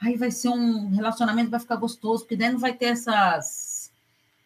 aí 0.00 0.16
vai 0.16 0.30
ser 0.30 0.50
um 0.50 0.90
relacionamento, 0.90 1.50
vai 1.50 1.60
ficar 1.60 1.76
gostoso, 1.76 2.24
porque 2.24 2.36
daí 2.36 2.52
não 2.52 2.58
vai 2.58 2.72
ter 2.72 2.86
essas 2.86 3.90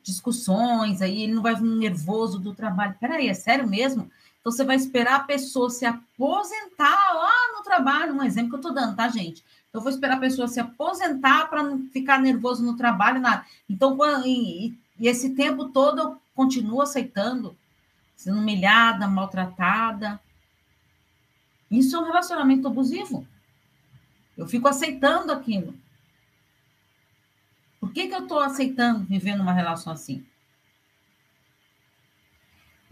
discussões, 0.03 1.03
aí 1.03 1.23
ele 1.23 1.35
não 1.35 1.43
vai 1.43 1.55
vir 1.55 1.65
nervoso 1.65 2.39
do 2.39 2.55
trabalho. 2.55 2.97
Peraí, 3.01 3.29
é 3.29 3.35
sério 3.35 3.69
mesmo? 3.69 4.11
Então, 4.43 4.51
você 4.51 4.65
vai 4.65 4.75
esperar 4.75 5.21
a 5.21 5.25
pessoa 5.25 5.71
se 5.71 5.87
aposentar 5.87 7.15
lá 7.15 7.57
no 7.57 7.63
trabalho, 7.63 8.15
um 8.15 8.25
exemplo 8.25 8.49
que 8.49 8.55
eu 8.57 8.59
estou 8.59 8.75
dando, 8.75 8.97
tá, 8.97 9.09
gente? 9.09 9.45
Então, 9.69 9.79
eu 9.79 9.81
vou 9.81 9.91
esperar 9.91 10.17
a 10.17 10.21
pessoa 10.21 10.49
se 10.49 10.59
aposentar 10.59 11.49
para 11.49 11.63
não 11.63 11.87
ficar 11.91 12.19
nervoso 12.19 12.65
no 12.65 12.77
trabalho, 12.77 13.21
nada. 13.21 13.47
Então, 13.71 13.97
e, 14.27 14.77
e 14.99 15.07
esse 15.07 15.31
tempo 15.31 15.69
todo 15.69 16.01
eu 16.01 16.23
continuo 16.35 16.83
aceitando, 16.83 17.57
sendo 18.17 18.39
humilhada, 18.39 19.07
maltratada. 19.07 20.21
Isso 21.71 21.95
é 21.95 22.01
um 22.01 22.05
relacionamento 22.05 22.67
abusivo. 22.67 23.25
Eu 24.37 24.49
fico 24.49 24.67
aceitando 24.67 25.31
aquilo. 25.31 25.73
Por 27.79 27.93
que, 27.93 28.09
que 28.09 28.15
eu 28.15 28.25
estou 28.25 28.41
aceitando 28.41 29.05
viver 29.05 29.37
numa 29.37 29.53
relação 29.53 29.93
assim? 29.93 30.27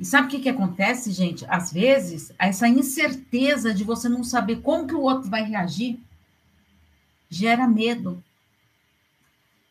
E 0.00 0.04
sabe 0.06 0.28
o 0.28 0.30
que, 0.30 0.40
que 0.40 0.48
acontece, 0.48 1.12
gente? 1.12 1.44
Às 1.46 1.70
vezes, 1.70 2.32
essa 2.38 2.66
incerteza 2.66 3.74
de 3.74 3.84
você 3.84 4.08
não 4.08 4.24
saber 4.24 4.62
como 4.62 4.86
que 4.86 4.94
o 4.94 5.02
outro 5.02 5.28
vai 5.28 5.42
reagir 5.42 6.00
gera 7.28 7.68
medo. 7.68 8.24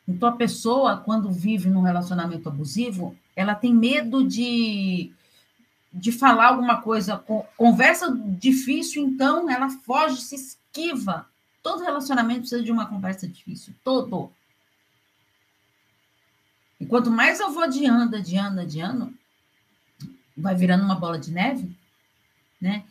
Então, 0.07 0.29
a 0.29 0.33
pessoa, 0.33 0.97
quando 0.97 1.31
vive 1.31 1.67
num 1.67 1.81
relacionamento 1.81 2.47
abusivo, 2.47 3.17
ela 3.35 3.55
tem 3.55 3.73
medo 3.73 4.23
de, 4.23 5.11
de 5.91 6.11
falar 6.11 6.49
alguma 6.49 6.79
coisa, 6.79 7.23
conversa 7.57 8.15
difícil, 8.15 9.03
então 9.03 9.49
ela 9.49 9.67
foge, 9.69 10.21
se 10.21 10.35
esquiva. 10.35 11.27
Todo 11.63 11.83
relacionamento 11.83 12.41
precisa 12.41 12.61
de 12.61 12.71
uma 12.71 12.85
conversa 12.85 13.27
difícil, 13.27 13.73
todo. 13.83 14.31
E 16.79 16.85
quanto 16.85 17.09
mais 17.09 17.39
eu 17.39 17.51
vou 17.51 17.63
adiando, 17.63 18.15
adiando, 18.15 18.61
adiando, 18.61 19.13
vai 20.39 20.55
virando 20.55 20.83
uma 20.83 20.95
bola 20.95 21.19
de 21.19 21.31
neve, 21.31 21.69
né? 22.59 22.83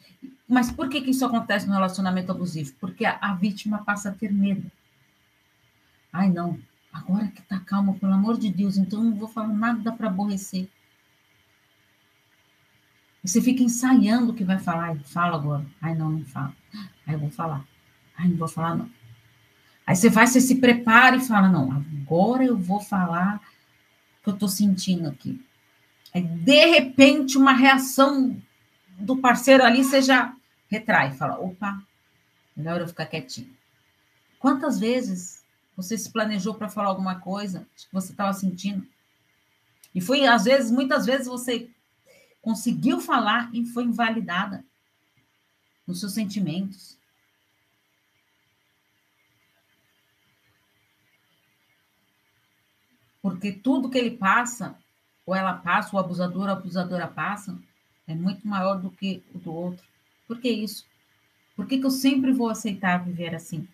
Mas 0.49 0.71
por 0.71 0.89
que, 0.89 1.01
que 1.01 1.11
isso 1.11 1.25
acontece 1.25 1.67
no 1.67 1.75
relacionamento 1.75 2.33
abusivo? 2.33 2.73
Porque 2.81 3.05
a, 3.05 3.19
a 3.21 3.35
vítima 3.35 3.85
passa 3.85 4.09
a 4.09 4.13
ter 4.13 4.33
medo. 4.33 4.71
Ai, 6.13 6.31
não, 6.31 6.59
agora 6.93 7.29
que 7.29 7.43
tá 7.43 7.61
calma, 7.61 7.95
pelo 7.95 8.15
amor 8.15 8.39
de 8.39 8.51
Deus, 8.51 8.77
então 8.77 9.05
não 9.05 9.15
vou 9.15 9.29
falar 9.29 9.49
nada 9.49 9.93
para 9.93 10.09
aborrecer. 10.09 10.69
Você 13.23 13.43
fica 13.43 13.63
ensaiando 13.63 14.33
o 14.33 14.35
que 14.35 14.45
vai 14.45 14.59
falar. 14.59 14.97
Fala 15.05 15.37
agora. 15.37 15.67
Ai, 15.83 15.95
não, 15.95 16.09
não 16.11 16.25
fala. 16.25 16.55
Ai, 17.07 17.15
eu 17.15 17.19
vou 17.19 17.31
falar. 17.31 17.65
Ai, 18.17 18.29
não 18.29 18.37
vou 18.37 18.49
falar, 18.49 18.77
não. 18.77 18.91
Aí 19.87 19.97
você 19.97 20.09
vai, 20.09 20.27
você 20.27 20.41
se 20.41 20.57
prepara 20.57 21.17
e 21.17 21.21
fala, 21.21 21.49
não, 21.49 21.73
agora 21.73 22.45
eu 22.45 22.57
vou 22.57 22.81
falar 22.81 23.37
o 23.37 24.25
que 24.25 24.29
eu 24.31 24.35
estou 24.35 24.49
sentindo 24.49 25.09
aqui. 25.09 25.43
Aí, 26.15 26.23
de 26.23 26.67
repente, 26.67 27.37
uma 27.37 27.53
reação 27.53 28.41
do 28.99 29.17
parceiro 29.17 29.65
ali, 29.65 29.85
você 29.85 30.01
já 30.03 30.35
retrai, 30.69 31.13
fala: 31.15 31.39
opa, 31.39 31.83
melhor 32.57 32.81
eu 32.81 32.89
ficar 32.89 33.07
quietinho. 33.07 33.57
Quantas 34.39 34.79
vezes 34.79 35.45
você 35.77 35.97
se 35.97 36.11
planejou 36.11 36.55
para 36.55 36.69
falar 36.69 36.89
alguma 36.89 37.21
coisa 37.21 37.67
que 37.77 37.93
você 37.93 38.13
estava 38.13 38.33
sentindo? 38.33 38.87
E 39.95 40.01
foi, 40.01 40.27
às 40.27 40.45
vezes, 40.45 40.71
muitas 40.71 41.07
vezes 41.07 41.27
você 41.27 41.71
conseguiu 42.41 43.01
falar 43.01 43.51
e 43.53 43.65
foi 43.67 43.85
invalidada 43.85 44.65
nos 45.87 46.01
seus 46.01 46.13
sentimentos. 46.13 46.99
Porque 53.21 53.53
tudo 53.53 53.91
que 53.91 53.99
ele 53.99 54.17
passa 54.17 54.79
ou 55.29 55.35
ela 55.35 55.53
passa, 55.53 55.95
o 55.95 55.99
abusador 55.99 56.45
ou 56.45 56.49
a 56.49 56.53
abusadora 56.53 57.07
passa, 57.07 57.55
é 58.07 58.15
muito 58.15 58.49
maior 58.49 58.81
do 58.81 58.91
que 58.91 59.23
o 59.35 59.39
do 59.39 59.53
outro. 59.53 59.87
Por 60.27 60.41
que 60.41 60.49
isso? 60.49 60.87
Por 61.55 61.67
que, 61.67 61.79
que 61.79 61.85
eu 61.85 61.91
sempre 61.91 62.33
vou 62.33 62.49
aceitar 62.49 63.05
viver 63.05 63.35
assim? 63.35 63.69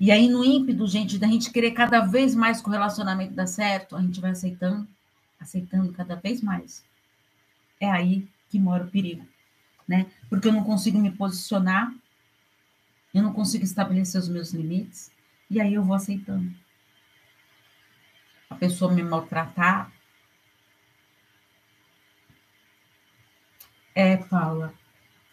E 0.00 0.10
aí, 0.10 0.28
no 0.28 0.44
ímpeto, 0.44 0.84
gente, 0.88 1.16
da 1.16 1.28
gente 1.28 1.52
querer 1.52 1.70
cada 1.70 2.00
vez 2.00 2.34
mais 2.34 2.60
que 2.60 2.68
o 2.68 2.72
relacionamento 2.72 3.34
dar 3.34 3.46
certo, 3.46 3.94
a 3.94 4.02
gente 4.02 4.20
vai 4.20 4.32
aceitando, 4.32 4.88
aceitando 5.38 5.92
cada 5.92 6.16
vez 6.16 6.42
mais. 6.42 6.84
É 7.78 7.88
aí 7.88 8.28
que 8.48 8.58
mora 8.58 8.82
o 8.82 8.90
perigo, 8.90 9.24
né? 9.86 10.10
Porque 10.28 10.48
eu 10.48 10.52
não 10.52 10.64
consigo 10.64 10.98
me 10.98 11.12
posicionar, 11.12 11.94
eu 13.14 13.22
não 13.22 13.32
consigo 13.32 13.62
estabelecer 13.62 14.20
os 14.20 14.28
meus 14.28 14.52
limites, 14.52 15.08
e 15.48 15.60
aí 15.60 15.74
eu 15.74 15.84
vou 15.84 15.94
aceitando 15.94 16.52
a 18.48 18.54
pessoa 18.54 18.92
me 18.92 19.02
maltratar. 19.02 19.92
É, 23.94 24.16
Paula, 24.16 24.74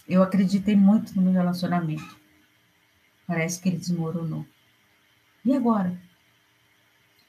Eu 0.07 0.21
acreditei 0.23 0.75
muito 0.75 1.15
no 1.15 1.21
meu 1.21 1.33
relacionamento. 1.33 2.17
Parece 3.25 3.61
que 3.61 3.69
ele 3.69 3.77
desmoronou. 3.77 4.45
E 5.45 5.55
agora? 5.55 5.97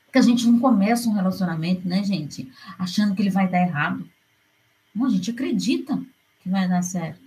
Porque 0.05 0.19
a 0.19 0.23
gente 0.23 0.47
não 0.47 0.61
começa 0.61 1.09
um 1.09 1.12
relacionamento, 1.12 1.88
né, 1.88 2.03
gente? 2.05 2.50
Achando 2.79 3.14
que 3.14 3.23
ele 3.23 3.31
vai 3.31 3.49
dar 3.49 3.61
errado. 3.61 4.09
Não, 4.95 5.07
a 5.07 5.11
gente 5.11 5.31
acredita 5.31 6.00
que 6.41 6.49
vai 6.49 6.69
dar 6.69 6.83
certo. 6.83 7.25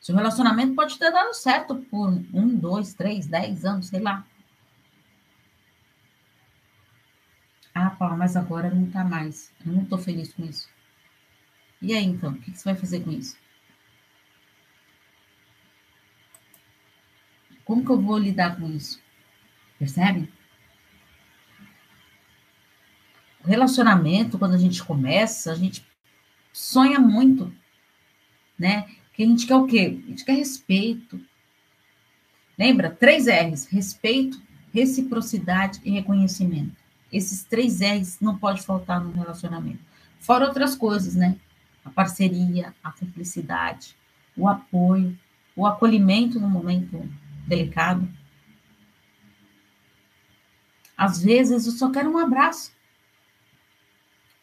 Seu 0.00 0.14
relacionamento 0.14 0.74
pode 0.74 0.98
ter 0.98 1.10
dado 1.10 1.34
certo 1.34 1.74
por 1.74 2.08
um, 2.08 2.56
dois, 2.56 2.94
três, 2.94 3.26
dez 3.26 3.64
anos, 3.64 3.88
sei 3.88 4.00
lá. 4.00 4.24
Ah, 7.80 7.90
Paula, 7.90 8.16
mas 8.16 8.34
agora 8.34 8.74
não 8.74 8.90
tá 8.90 9.04
mais. 9.04 9.52
Eu 9.64 9.72
não 9.72 9.84
tô 9.84 9.96
feliz 9.96 10.32
com 10.32 10.44
isso. 10.44 10.68
E 11.80 11.94
aí, 11.94 12.04
então, 12.04 12.32
o 12.32 12.40
que 12.40 12.50
você 12.50 12.64
vai 12.64 12.74
fazer 12.74 13.04
com 13.04 13.12
isso? 13.12 13.36
Como 17.64 17.84
que 17.84 17.90
eu 17.92 18.00
vou 18.00 18.18
lidar 18.18 18.56
com 18.56 18.68
isso? 18.68 19.00
Percebe? 19.78 20.28
O 23.44 23.46
relacionamento, 23.46 24.40
quando 24.40 24.54
a 24.54 24.58
gente 24.58 24.82
começa, 24.82 25.52
a 25.52 25.54
gente 25.54 25.86
sonha 26.52 26.98
muito, 26.98 27.54
né? 28.58 28.88
Que 29.12 29.22
a 29.22 29.26
gente 29.26 29.46
quer 29.46 29.54
o 29.54 29.66
quê? 29.68 30.00
A 30.04 30.08
gente 30.08 30.24
quer 30.24 30.32
respeito. 30.32 31.24
Lembra? 32.58 32.90
Três 32.90 33.28
R's: 33.28 33.66
respeito, 33.66 34.42
reciprocidade 34.74 35.80
e 35.84 35.90
reconhecimento. 35.92 36.77
Esses 37.12 37.42
três 37.44 37.80
R's 37.80 38.20
não 38.20 38.36
pode 38.36 38.62
faltar 38.62 39.00
no 39.02 39.12
relacionamento. 39.12 39.82
Fora 40.20 40.46
outras 40.46 40.74
coisas, 40.74 41.14
né? 41.14 41.36
A 41.84 41.90
parceria, 41.90 42.74
a 42.82 42.92
cumplicidade, 42.92 43.96
o 44.36 44.46
apoio, 44.46 45.18
o 45.56 45.66
acolhimento 45.66 46.38
no 46.38 46.48
momento 46.48 47.08
delicado. 47.46 48.08
Às 50.96 51.22
vezes 51.22 51.66
eu 51.66 51.72
só 51.72 51.90
quero 51.90 52.10
um 52.10 52.18
abraço. 52.18 52.72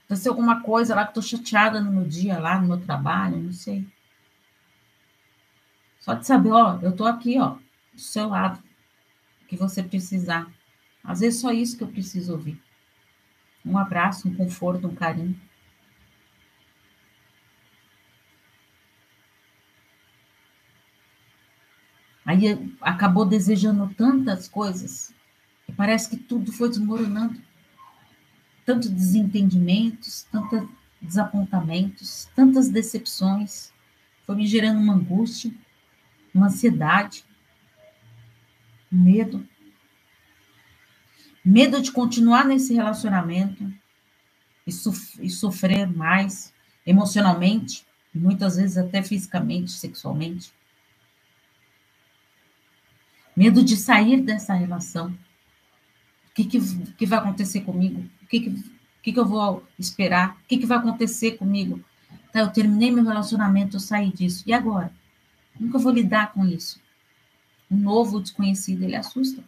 Aconteceu 0.05 0.31
alguma 0.31 0.61
coisa 0.61 0.95
lá 0.95 1.03
que 1.03 1.11
estou 1.11 1.23
chateada 1.23 1.81
no 1.81 1.91
meu 1.91 2.05
dia, 2.05 2.39
lá 2.39 2.59
no 2.59 2.67
meu 2.67 2.79
trabalho, 2.79 3.37
não 3.37 3.51
sei. 3.51 3.87
Só 5.99 6.13
de 6.13 6.25
saber, 6.27 6.51
ó, 6.51 6.79
eu 6.81 6.95
tô 6.95 7.05
aqui, 7.05 7.39
ó, 7.39 7.57
do 7.91 7.99
seu 7.99 8.29
lado, 8.29 8.61
que 9.47 9.55
você 9.55 9.81
precisar. 9.81 10.47
Às 11.05 11.19
vezes 11.19 11.39
só 11.39 11.51
isso 11.51 11.77
que 11.77 11.83
eu 11.83 11.87
preciso 11.87 12.33
ouvir. 12.33 12.61
Um 13.65 13.77
abraço, 13.77 14.27
um 14.27 14.35
conforto, 14.35 14.87
um 14.87 14.95
carinho. 14.95 15.39
Aí 22.25 22.41
acabou 22.81 23.25
desejando 23.25 23.93
tantas 23.93 24.47
coisas, 24.47 25.13
e 25.69 25.71
parece 25.71 26.09
que 26.09 26.17
tudo 26.17 26.51
foi 26.51 26.69
desmoronando. 26.69 27.39
Tantos 28.65 28.89
desentendimentos, 28.89 30.23
tantos 30.31 30.67
desapontamentos, 30.99 32.27
tantas 32.35 32.67
decepções, 32.67 33.71
foi 34.25 34.35
me 34.35 34.47
gerando 34.47 34.79
uma 34.79 34.95
angústia 34.95 35.53
uma 36.35 36.47
ansiedade, 36.47 37.23
um 38.91 39.01
medo. 39.01 39.47
Medo 41.45 41.79
de 41.79 41.91
continuar 41.91 42.43
nesse 42.43 42.73
relacionamento 42.73 43.71
e, 44.65 44.71
sof 44.71 45.19
e 45.21 45.29
sofrer 45.29 45.85
mais 45.85 46.51
emocionalmente, 46.83 47.85
e 48.13 48.17
muitas 48.17 48.55
vezes 48.55 48.77
até 48.77 49.03
fisicamente, 49.03 49.71
sexualmente. 49.71 50.51
Medo 53.35 53.63
de 53.63 53.77
sair 53.77 54.21
dessa 54.21 54.55
relação. 54.55 55.09
O 55.09 56.33
que, 56.33 56.45
que, 56.45 56.59
que 56.93 57.05
vai 57.05 57.19
acontecer 57.19 57.61
comigo? 57.61 58.03
O 58.23 58.25
que, 58.25 58.39
que, 58.39 58.63
que, 59.03 59.13
que 59.13 59.19
eu 59.19 59.25
vou 59.25 59.63
esperar? 59.77 60.31
O 60.31 60.47
que, 60.47 60.57
que 60.57 60.65
vai 60.65 60.79
acontecer 60.79 61.37
comigo? 61.37 61.83
Tá, 62.31 62.39
eu 62.39 62.51
terminei 62.51 62.91
meu 62.91 63.03
relacionamento, 63.03 63.75
eu 63.75 63.79
saí 63.79 64.11
disso. 64.11 64.43
E 64.47 64.53
agora? 64.53 64.91
Nunca 65.59 65.77
vou 65.77 65.91
lidar 65.91 66.33
com 66.33 66.45
isso. 66.45 66.79
Um 67.69 67.77
novo 67.77 68.19
desconhecido, 68.19 68.83
ele 68.83 68.95
assusta. 68.95 69.43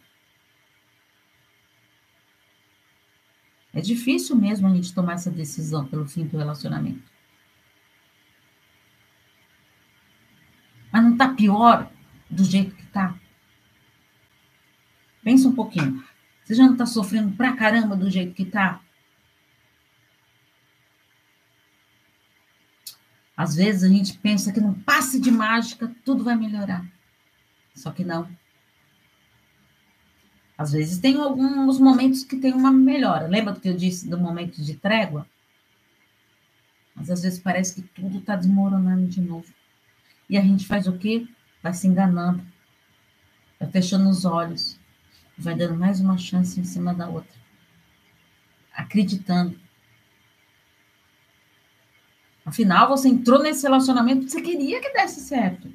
É 3.78 3.80
difícil 3.80 4.34
mesmo 4.34 4.66
a 4.66 4.74
gente 4.74 4.92
tomar 4.92 5.12
essa 5.12 5.30
decisão 5.30 5.86
pelo 5.86 6.04
fim 6.04 6.26
do 6.26 6.36
relacionamento. 6.36 7.08
Mas 10.92 11.04
não 11.04 11.12
está 11.12 11.32
pior 11.32 11.88
do 12.28 12.42
jeito 12.42 12.74
que 12.74 12.82
está? 12.82 13.16
Pensa 15.22 15.46
um 15.46 15.54
pouquinho. 15.54 16.04
Você 16.42 16.56
já 16.56 16.64
não 16.64 16.72
está 16.72 16.86
sofrendo 16.86 17.36
pra 17.36 17.54
caramba 17.54 17.94
do 17.94 18.10
jeito 18.10 18.34
que 18.34 18.42
está? 18.42 18.80
Às 23.36 23.54
vezes 23.54 23.84
a 23.84 23.88
gente 23.88 24.18
pensa 24.18 24.52
que 24.52 24.60
num 24.60 24.74
passe 24.74 25.20
de 25.20 25.30
mágica 25.30 25.94
tudo 26.04 26.24
vai 26.24 26.34
melhorar. 26.34 26.84
Só 27.76 27.92
que 27.92 28.04
não. 28.04 28.28
Às 30.58 30.72
vezes 30.72 30.98
tem 30.98 31.16
alguns 31.16 31.78
momentos 31.78 32.24
que 32.24 32.36
tem 32.36 32.52
uma 32.52 32.72
melhora. 32.72 33.28
Lembra 33.28 33.54
do 33.54 33.60
que 33.60 33.68
eu 33.68 33.76
disse 33.76 34.08
do 34.08 34.18
momento 34.18 34.60
de 34.60 34.74
trégua? 34.74 35.24
Mas 36.94 37.08
às 37.08 37.22
vezes 37.22 37.38
parece 37.38 37.76
que 37.76 37.82
tudo 37.82 38.18
está 38.18 38.34
desmoronando 38.34 39.06
de 39.06 39.20
novo. 39.20 39.46
E 40.28 40.36
a 40.36 40.42
gente 40.42 40.66
faz 40.66 40.88
o 40.88 40.98
quê? 40.98 41.28
Vai 41.62 41.72
se 41.72 41.86
enganando, 41.86 42.44
vai 43.58 43.70
fechando 43.70 44.08
os 44.08 44.24
olhos, 44.24 44.78
vai 45.38 45.54
dando 45.54 45.78
mais 45.78 46.00
uma 46.00 46.18
chance 46.18 46.60
em 46.60 46.64
cima 46.64 46.92
da 46.92 47.08
outra, 47.08 47.36
acreditando 48.72 49.58
Afinal, 52.48 52.88
você 52.88 53.08
entrou 53.08 53.42
nesse 53.42 53.62
relacionamento 53.62 54.20
porque 54.20 54.32
você 54.32 54.40
queria 54.40 54.80
que 54.80 54.90
desse 54.94 55.20
certo. 55.20 55.70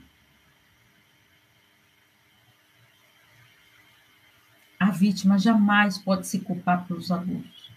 Vítima 4.93 5.37
jamais 5.37 5.97
pode 5.97 6.27
se 6.27 6.39
culpar 6.39 6.85
pelos 6.87 7.11
abusos. 7.11 7.71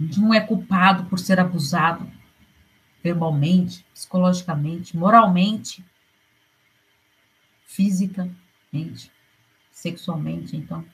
A 0.00 0.02
gente 0.02 0.18
não 0.18 0.34
é 0.34 0.40
culpado 0.40 1.04
por 1.04 1.18
ser 1.18 1.38
abusado 1.38 2.10
verbalmente, 3.02 3.84
psicologicamente, 3.92 4.96
moralmente, 4.96 5.84
fisicamente, 7.64 9.12
sexualmente. 9.70 10.56
Então, 10.56 10.84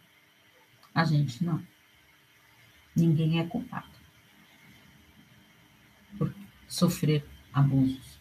a 0.95 1.05
gente 1.05 1.43
não. 1.45 1.63
Ninguém 2.95 3.41
é 3.41 3.47
culpado 3.47 3.89
por 6.19 6.35
sofrer 6.67 7.25
abusos. 7.53 8.19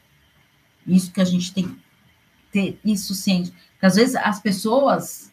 Isso 0.86 1.12
que 1.12 1.20
a 1.20 1.26
gente 1.26 1.54
tem 1.54 1.78
ter 2.58 2.80
isso 2.84 3.14
ciente. 3.14 3.52
Porque 3.74 3.86
às 3.86 3.96
vezes 3.96 4.16
as 4.16 4.40
pessoas 4.40 5.32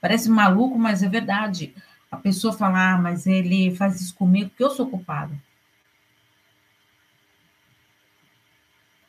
parece 0.00 0.28
maluco, 0.28 0.78
mas 0.78 1.02
é 1.02 1.08
verdade. 1.08 1.74
A 2.10 2.16
pessoa 2.18 2.52
fala, 2.52 2.92
ah, 2.92 2.98
mas 2.98 3.26
ele 3.26 3.74
faz 3.74 4.00
isso 4.00 4.14
comigo 4.14 4.50
porque 4.50 4.62
eu 4.62 4.70
sou 4.70 4.86
culpada. 4.86 5.34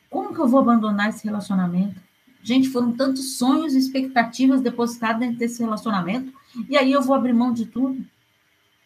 Como 0.09 0.33
que 0.33 0.39
eu 0.39 0.47
vou 0.47 0.61
abandonar 0.61 1.09
esse 1.09 1.25
relacionamento? 1.25 1.99
Gente, 2.41 2.69
foram 2.69 2.93
tantos 2.93 3.37
sonhos 3.37 3.73
e 3.73 3.77
expectativas 3.77 4.61
depositados 4.61 5.19
dentro 5.19 5.37
desse 5.37 5.61
relacionamento, 5.61 6.33
e 6.69 6.77
aí 6.77 6.93
eu 6.93 7.01
vou 7.01 7.13
abrir 7.13 7.33
mão 7.33 7.51
de 7.51 7.65
tudo. 7.65 8.05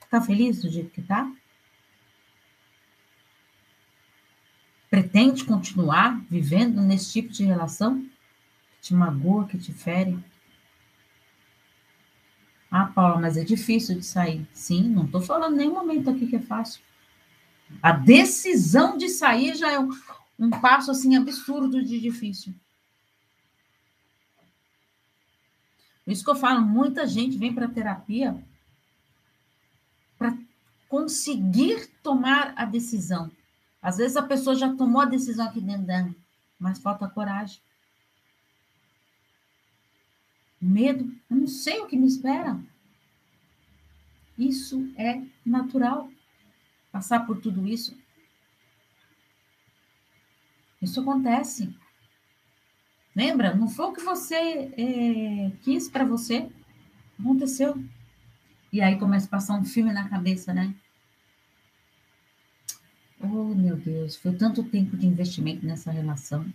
Está 0.03 0.19
feliz 0.19 0.61
do 0.61 0.69
jeito 0.69 0.89
que 0.89 1.01
está? 1.01 1.31
Pretende 4.89 5.45
continuar 5.45 6.19
vivendo 6.29 6.81
nesse 6.81 7.13
tipo 7.13 7.31
de 7.31 7.45
relação 7.45 8.01
que 8.01 8.10
te 8.81 8.93
magoa, 8.93 9.47
que 9.47 9.57
te 9.57 9.71
fere? 9.71 10.17
Ah, 12.69 12.85
Paula, 12.85 13.19
mas 13.19 13.37
é 13.37 13.43
difícil 13.43 13.95
de 13.95 14.05
sair. 14.05 14.47
Sim, 14.53 14.89
não 14.89 15.05
estou 15.05 15.21
falando 15.21 15.55
nenhum 15.55 15.73
momento 15.73 16.09
aqui 16.09 16.25
que 16.25 16.37
é 16.37 16.41
fácil. 16.41 16.81
A 17.81 17.91
decisão 17.91 18.97
de 18.97 19.09
sair 19.09 19.55
já 19.55 19.71
é 19.71 19.79
um, 19.79 19.89
um 20.39 20.49
passo 20.49 20.89
assim 20.89 21.15
absurdo 21.15 21.83
de 21.83 21.99
difícil. 21.99 22.53
Por 26.03 26.11
isso 26.11 26.23
que 26.23 26.29
eu 26.29 26.35
falo, 26.35 26.61
muita 26.61 27.05
gente 27.05 27.37
vem 27.37 27.53
para 27.53 27.67
terapia 27.67 28.43
para 30.17 30.37
conseguir 30.89 31.87
tomar 32.01 32.53
a 32.55 32.65
decisão. 32.65 33.31
Às 33.81 33.97
vezes 33.97 34.15
a 34.17 34.23
pessoa 34.23 34.55
já 34.55 34.73
tomou 34.75 35.01
a 35.01 35.05
decisão 35.05 35.47
aqui 35.47 35.59
dentro 35.59 35.83
dela, 35.83 36.13
mas 36.59 36.79
falta 36.79 37.07
coragem. 37.07 37.59
Medo, 40.61 41.11
eu 41.29 41.37
não 41.37 41.47
sei 41.47 41.79
o 41.79 41.87
que 41.87 41.97
me 41.97 42.05
espera. 42.05 42.59
Isso 44.37 44.91
é 44.95 45.21
natural. 45.45 46.09
Passar 46.91 47.25
por 47.25 47.41
tudo 47.41 47.67
isso. 47.67 47.97
Isso 50.81 50.99
acontece. 50.99 51.73
Lembra? 53.15 53.55
Não 53.55 53.67
foi 53.67 53.85
o 53.85 53.93
que 53.93 54.01
você 54.01 54.35
é, 54.35 55.51
quis 55.61 55.89
para 55.89 56.05
você. 56.05 56.49
Aconteceu. 57.19 57.83
E 58.71 58.81
aí 58.81 58.97
começa 58.97 59.27
a 59.27 59.29
passar 59.29 59.59
um 59.59 59.65
filme 59.65 59.91
na 59.91 60.09
cabeça, 60.09 60.53
né? 60.53 60.73
Oh, 63.19 63.53
meu 63.53 63.77
Deus, 63.77 64.15
foi 64.15 64.33
tanto 64.35 64.63
tempo 64.63 64.97
de 64.97 65.05
investimento 65.05 65.65
nessa 65.65 65.91
relação. 65.91 66.51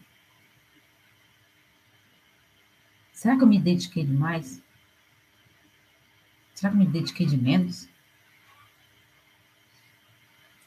Será 3.17 3.35
que 3.35 3.43
eu 3.43 3.47
me 3.47 3.59
dediquei 3.59 4.05
demais? 4.05 4.63
Será 6.55 6.71
que 6.71 6.77
eu 6.77 6.81
me 6.81 6.87
dediquei 6.87 7.25
de 7.25 7.39
menos? 7.39 7.89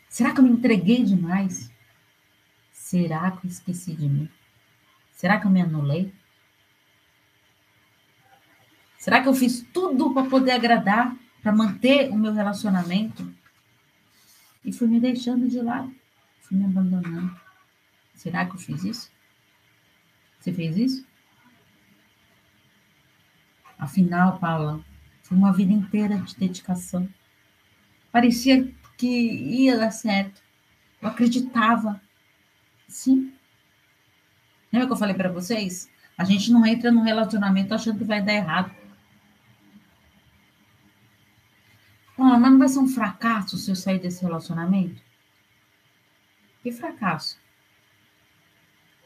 Será 0.09 0.33
que 0.33 0.39
eu 0.39 0.43
me 0.43 0.49
entreguei 0.49 1.03
demais? 1.03 1.71
Será 2.73 3.29
que 3.29 3.45
eu 3.45 3.51
esqueci 3.51 3.93
de 3.93 4.09
mim? 4.09 4.27
Será 5.11 5.39
que 5.39 5.45
eu 5.45 5.51
me 5.51 5.61
anulei? 5.61 6.11
Será 8.97 9.21
que 9.21 9.29
eu 9.29 9.33
fiz 9.35 9.61
tudo 9.71 10.11
para 10.11 10.27
poder 10.27 10.53
agradar, 10.53 11.15
para 11.43 11.51
manter 11.51 12.09
o 12.09 12.17
meu 12.17 12.33
relacionamento? 12.33 13.31
E 14.65 14.73
fui 14.73 14.87
me 14.87 14.99
deixando 14.99 15.47
de 15.47 15.61
lado, 15.61 15.95
fui 16.41 16.57
me 16.57 16.65
abandonando. 16.65 17.39
Será 18.15 18.43
que 18.47 18.55
eu 18.55 18.59
fiz 18.59 18.83
isso? 18.83 19.11
Você 20.39 20.51
fez 20.51 20.75
isso? 20.75 21.08
Afinal, 23.79 24.37
Paula, 24.37 24.83
foi 25.23 25.37
uma 25.37 25.53
vida 25.53 25.71
inteira 25.71 26.17
de 26.17 26.35
dedicação. 26.35 27.07
Parecia 28.11 28.69
que 28.97 29.07
ia 29.07 29.77
dar 29.77 29.91
certo. 29.91 30.41
Eu 31.01 31.07
acreditava. 31.07 32.01
Sim. 32.87 33.33
Lembra 34.71 34.87
que 34.87 34.93
eu 34.93 34.97
falei 34.97 35.15
para 35.15 35.31
vocês? 35.31 35.89
A 36.17 36.25
gente 36.25 36.51
não 36.51 36.65
entra 36.65 36.91
num 36.91 37.03
relacionamento 37.03 37.73
achando 37.73 37.99
que 37.99 38.03
vai 38.03 38.21
dar 38.21 38.33
errado. 38.33 38.75
Ah, 42.17 42.37
mas 42.37 42.51
não 42.51 42.59
vai 42.59 42.67
ser 42.67 42.79
um 42.79 42.87
fracasso 42.87 43.57
se 43.57 43.71
eu 43.71 43.75
sair 43.75 43.99
desse 43.99 44.21
relacionamento? 44.21 45.01
Que 46.61 46.69
fracasso? 46.69 47.39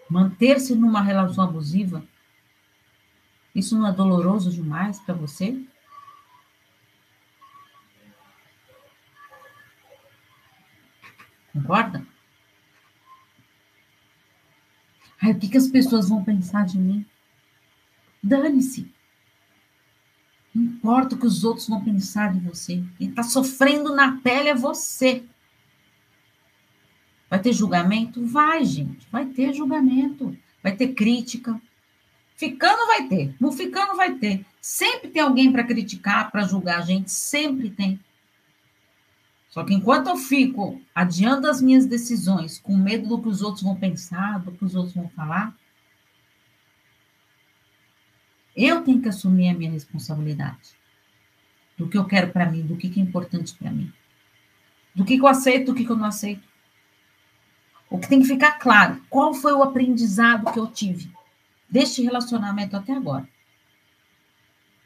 Manter-se 0.10 0.74
numa 0.74 1.02
relação 1.02 1.44
abusiva? 1.44 2.04
Isso 3.54 3.78
não 3.78 3.88
é 3.88 3.92
doloroso 3.92 4.52
demais 4.52 5.00
para 5.00 5.14
você? 5.14 5.64
Concorda? 11.54 12.06
Ai, 15.22 15.32
o 15.32 15.40
que, 15.40 15.48
que 15.48 15.58
as 15.58 15.68
pessoas 15.68 16.10
vão 16.10 16.24
pensar 16.24 16.66
de 16.66 16.78
mim? 16.80 17.06
Dane-se. 18.22 18.92
Não 20.54 20.64
importa 20.64 21.16
o 21.16 21.18
que 21.18 21.26
os 21.26 21.44
outros 21.44 21.68
vão 21.68 21.84
pensar 21.84 22.34
de 22.34 22.40
você. 22.40 22.84
Quem 22.98 23.10
está 23.10 23.24
sofrendo 23.24 23.96
na 23.96 24.18
pele 24.22 24.50
é 24.50 24.56
você. 24.56 25.24
Vai 27.30 27.40
ter 27.40 27.54
julgamento? 27.54 28.26
Vai, 28.26 28.66
gente. 28.66 29.08
Vai 29.12 29.26
ter 29.28 29.54
julgamento. 29.54 30.38
Vai 30.62 30.76
ter 30.76 30.94
crítica. 30.94 31.60
Ficando 32.36 32.88
vai 32.88 33.08
ter. 33.08 33.36
Não 33.40 33.52
ficando 33.52 33.96
vai 33.96 34.16
ter. 34.16 34.46
Sempre 34.60 35.10
tem 35.10 35.22
alguém 35.22 35.52
para 35.52 35.64
criticar, 35.64 36.32
para 36.32 36.44
julgar 36.44 36.80
a 36.80 36.82
gente. 36.82 37.12
Sempre 37.12 37.70
tem. 37.70 38.00
Só 39.50 39.64
que 39.64 39.74
enquanto 39.74 40.08
eu 40.08 40.18
fico 40.18 40.82
adiando 40.96 41.48
as 41.48 41.62
minhas 41.62 41.86
decisões, 41.86 42.60
com 42.60 42.76
medo 42.76 43.08
do 43.08 43.22
que 43.22 43.28
os 43.28 43.42
outros 43.42 43.64
vão 43.64 43.76
pensar, 43.76 44.40
do 44.40 44.52
que 44.52 44.66
os 44.66 44.74
outros 44.74 44.96
vão 44.96 45.08
falar, 45.10 45.56
eu 48.56 48.84
tenho 48.84 49.02
que 49.02 49.10
assumir 49.10 49.50
a 49.50 49.54
minha 49.54 49.72
responsabilidade. 49.72 50.76
Do 51.78 51.88
que 51.88 51.98
eu 51.98 52.06
quero 52.06 52.32
para 52.32 52.50
mim, 52.50 52.64
do 52.64 52.76
que, 52.76 52.88
é 53.00 53.04
importante 53.04 53.54
para 53.54 53.70
mim. 53.70 53.94
Do 54.94 55.06
que, 55.06 55.18
que 55.18 55.22
eu 55.22 55.28
aceito, 55.28 55.68
do 55.68 55.76
que, 55.76 55.86
que 55.86 55.92
eu 55.92 55.98
não 55.98 56.06
aceito. 56.06 56.48
O 57.90 58.00
que 58.00 58.10
tem 58.10 58.22
que 58.22 58.28
ficar 58.28 58.54
claro, 58.54 59.02
qual 59.08 59.36
foi 59.36 59.54
o 59.54 59.62
aprendizado 59.62 60.52
que 60.52 60.60
eu 60.60 60.66
tive 60.66 61.12
deste 61.74 62.04
relacionamento 62.04 62.78
até 62.78 62.94
agora? 62.94 63.28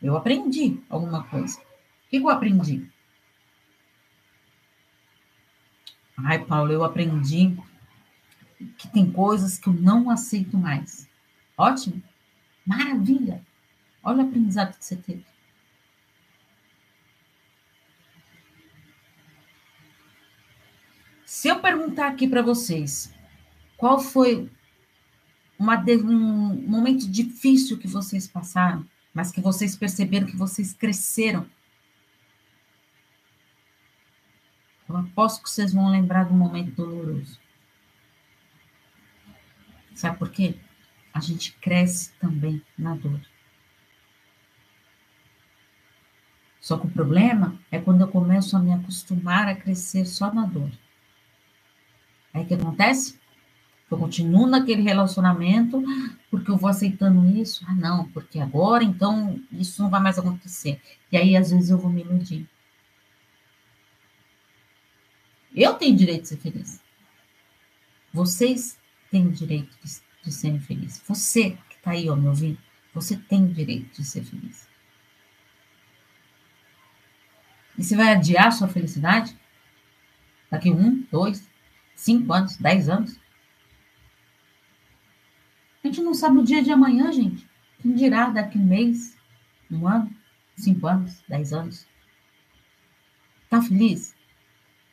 Eu 0.01 0.15
aprendi 0.15 0.81
alguma 0.89 1.21
coisa. 1.25 1.59
O 1.59 2.09
que, 2.09 2.15
eu 2.15 2.29
aprendi? 2.29 2.89
Ai, 6.15 6.39
Paulo, 6.45 6.71
eu 6.71 6.85
aprendi 6.85 7.57
que 8.77 8.87
tem 8.87 9.11
coisas 9.11 9.57
que 9.57 9.67
eu 9.67 9.73
não 9.73 10.09
aceito 10.09 10.57
mais. 10.57 11.09
Ótimo. 11.57 12.01
Maravilha. 12.65 13.43
Olha 14.01 14.23
o 14.23 14.27
aprendizado 14.27 14.77
que 14.77 14.85
você 14.85 14.95
teve. 14.95 15.25
Se 21.25 21.49
eu 21.49 21.59
perguntar 21.59 22.07
aqui 22.07 22.29
para 22.29 22.41
vocês, 22.41 23.13
qual 23.75 23.99
foi 23.99 24.49
uma, 25.57 25.77
um 25.79 26.67
momento 26.67 27.09
difícil 27.09 27.77
que 27.77 27.87
vocês 27.87 28.27
passaram, 28.27 28.85
mas 29.13 29.31
que 29.31 29.41
vocês 29.41 29.75
perceberam 29.75 30.27
que 30.27 30.37
vocês 30.37 30.73
cresceram 30.73 31.47
Eu 34.87 34.95
aposto 34.95 35.43
que 35.43 35.49
vocês 35.49 35.73
vão 35.73 35.89
lembrar 35.89 36.23
do 36.23 36.33
momento 36.33 36.71
doloroso. 36.71 37.37
Sabe 39.93 40.17
por 40.17 40.31
quê? 40.31 40.57
A 41.13 41.19
gente 41.19 41.51
cresce 41.53 42.13
também 42.19 42.61
na 42.77 42.95
dor. 42.95 43.19
Só 46.61 46.77
que 46.77 46.87
o 46.87 46.91
problema 46.91 47.59
é 47.71 47.79
quando 47.79 48.01
eu 48.01 48.07
começo 48.07 48.55
a 48.55 48.59
me 48.59 48.71
acostumar 48.71 49.47
a 49.47 49.55
crescer 49.55 50.05
só 50.05 50.33
na 50.33 50.45
dor. 50.45 50.71
Aí 52.33 52.43
o 52.43 52.47
que 52.47 52.53
acontece? 52.53 53.19
Eu 53.89 53.97
continuo 53.97 54.45
naquele 54.45 54.81
relacionamento 54.81 55.81
porque 56.29 56.51
eu 56.51 56.57
vou 56.57 56.69
aceitando 56.69 57.25
isso. 57.39 57.65
Ah, 57.67 57.73
não, 57.73 58.09
porque 58.11 58.39
agora 58.39 58.83
então 58.83 59.41
isso 59.51 59.81
não 59.81 59.89
vai 59.89 60.01
mais 60.01 60.19
acontecer. 60.19 60.81
E 61.11 61.17
aí 61.17 61.37
às 61.37 61.51
vezes 61.51 61.69
eu 61.69 61.77
vou 61.77 61.89
me 61.89 62.01
iludir. 62.01 62.47
Eu 65.55 65.73
tenho 65.73 65.95
direito 65.95 66.23
de 66.23 66.27
ser 66.27 66.37
feliz. 66.37 66.81
Vocês 68.13 68.77
têm 69.09 69.29
direito 69.29 69.75
de, 69.83 70.01
de 70.23 70.31
serem 70.31 70.59
felizes. 70.59 71.01
Você 71.07 71.51
que 71.69 71.75
está 71.75 71.91
aí, 71.91 72.09
ó, 72.09 72.15
me 72.15 72.27
ouvindo, 72.27 72.59
você 72.93 73.15
tem 73.15 73.47
direito 73.47 74.01
de 74.01 74.05
ser 74.05 74.23
feliz. 74.23 74.67
E 77.77 77.83
você 77.83 77.95
vai 77.95 78.09
adiar 78.09 78.51
sua 78.51 78.67
felicidade? 78.67 79.37
Daqui 80.49 80.71
um, 80.71 81.05
dois, 81.11 81.47
cinco 81.95 82.33
anos, 82.33 82.57
dez 82.57 82.89
anos? 82.89 83.19
A 85.87 85.89
gente 85.89 86.01
não 86.01 86.13
sabe 86.13 86.37
o 86.37 86.43
dia 86.43 86.61
de 86.61 86.69
amanhã, 86.69 87.09
gente. 87.13 87.47
Quem 87.79 87.95
dirá 87.95 88.29
daqui 88.29 88.57
um 88.57 88.65
mês, 88.65 89.17
um 89.71 89.87
ano, 89.87 90.13
cinco 90.57 90.85
anos, 90.85 91.23
dez 91.29 91.53
anos? 91.53 91.87
Tá 93.49 93.61
feliz? 93.61 94.13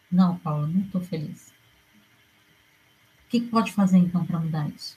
Não, 0.09 0.39
Paulo, 0.39 0.69
não 0.69 0.83
estou 0.83 1.01
feliz. 1.01 1.53
O 3.27 3.31
que, 3.31 3.41
que 3.41 3.49
pode 3.49 3.73
fazer 3.73 3.99
então 3.99 4.25
para 4.25 4.39
mudar 4.39 4.69
isso? 4.69 4.97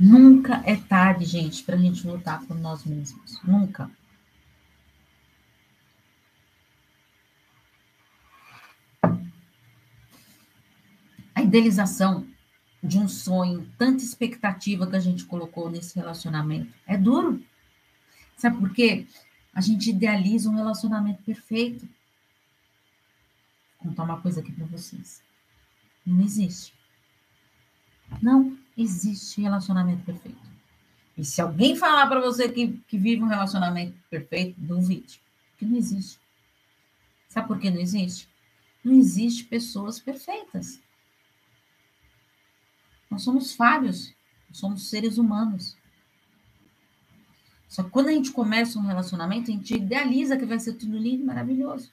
Nunca 0.00 0.62
é 0.64 0.74
tarde, 0.74 1.26
gente, 1.26 1.62
para 1.64 1.74
a 1.74 1.78
gente 1.78 2.06
lutar 2.06 2.40
por 2.46 2.58
nós 2.58 2.86
mesmos. 2.86 3.38
Nunca. 3.44 3.90
A 11.34 11.42
idealização 11.42 12.32
de 12.82 12.98
um 12.98 13.06
sonho, 13.06 13.70
tanta 13.78 14.02
expectativa 14.02 14.86
que 14.86 14.96
a 14.96 15.00
gente 15.00 15.24
colocou 15.24 15.70
nesse 15.70 15.94
relacionamento, 15.94 16.72
é 16.86 16.96
duro. 16.96 17.42
Sabe 18.36 18.58
por 18.58 18.72
quê? 18.72 19.06
A 19.54 19.60
gente 19.60 19.90
idealiza 19.90 20.50
um 20.50 20.56
relacionamento 20.56 21.22
perfeito. 21.22 21.88
Vou 23.78 23.90
contar 23.90 24.02
uma 24.02 24.20
coisa 24.20 24.40
aqui 24.40 24.50
para 24.50 24.66
vocês. 24.66 25.22
Não 26.04 26.20
existe. 26.24 26.74
Não 28.20 28.58
existe 28.76 29.40
relacionamento 29.40 30.02
perfeito. 30.04 30.52
E 31.16 31.24
se 31.24 31.40
alguém 31.40 31.76
falar 31.76 32.08
para 32.08 32.20
você 32.20 32.48
que, 32.48 32.78
que 32.88 32.98
vive 32.98 33.22
um 33.22 33.28
relacionamento 33.28 33.96
perfeito, 34.10 34.58
duvide. 34.58 35.20
Que 35.56 35.64
não 35.64 35.76
existe. 35.76 36.18
Sabe 37.28 37.46
por 37.46 37.60
que 37.60 37.70
não 37.70 37.80
existe? 37.80 38.28
Não 38.82 38.94
existe 38.94 39.44
pessoas 39.44 40.00
perfeitas. 40.00 40.80
Nós 43.12 43.24
somos 43.24 43.52
falhos, 43.52 44.14
somos 44.50 44.88
seres 44.88 45.18
humanos. 45.18 45.76
Só 47.68 47.82
que 47.82 47.90
quando 47.90 48.08
a 48.08 48.12
gente 48.12 48.30
começa 48.30 48.78
um 48.78 48.86
relacionamento, 48.86 49.50
a 49.50 49.54
gente 49.54 49.74
idealiza 49.74 50.34
que 50.38 50.46
vai 50.46 50.58
ser 50.58 50.72
tudo 50.72 50.96
lindo 50.96 51.22
e 51.22 51.26
maravilhoso. 51.26 51.92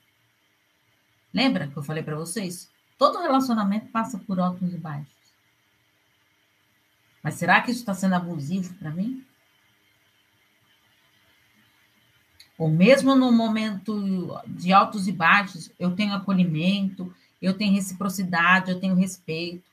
Lembra 1.34 1.68
que 1.68 1.76
eu 1.76 1.84
falei 1.84 2.02
para 2.02 2.16
vocês? 2.16 2.72
Todo 2.98 3.22
relacionamento 3.22 3.88
passa 3.88 4.18
por 4.18 4.40
altos 4.40 4.74
e 4.74 4.78
baixos. 4.78 5.14
Mas 7.22 7.34
será 7.34 7.60
que 7.62 7.70
isso 7.70 7.82
está 7.82 7.94
sendo 7.94 8.16
abusivo 8.16 8.74
para 8.76 8.92
mim? 8.92 9.22
Ou 12.58 12.70
mesmo 12.70 13.14
no 13.14 13.30
momento 13.30 14.42
de 14.48 14.72
altos 14.72 15.06
e 15.06 15.12
baixos, 15.12 15.70
eu 15.78 15.94
tenho 15.94 16.14
acolhimento, 16.14 17.14
eu 17.42 17.54
tenho 17.58 17.74
reciprocidade, 17.74 18.72
eu 18.72 18.80
tenho 18.80 18.96
respeito. 18.96 19.70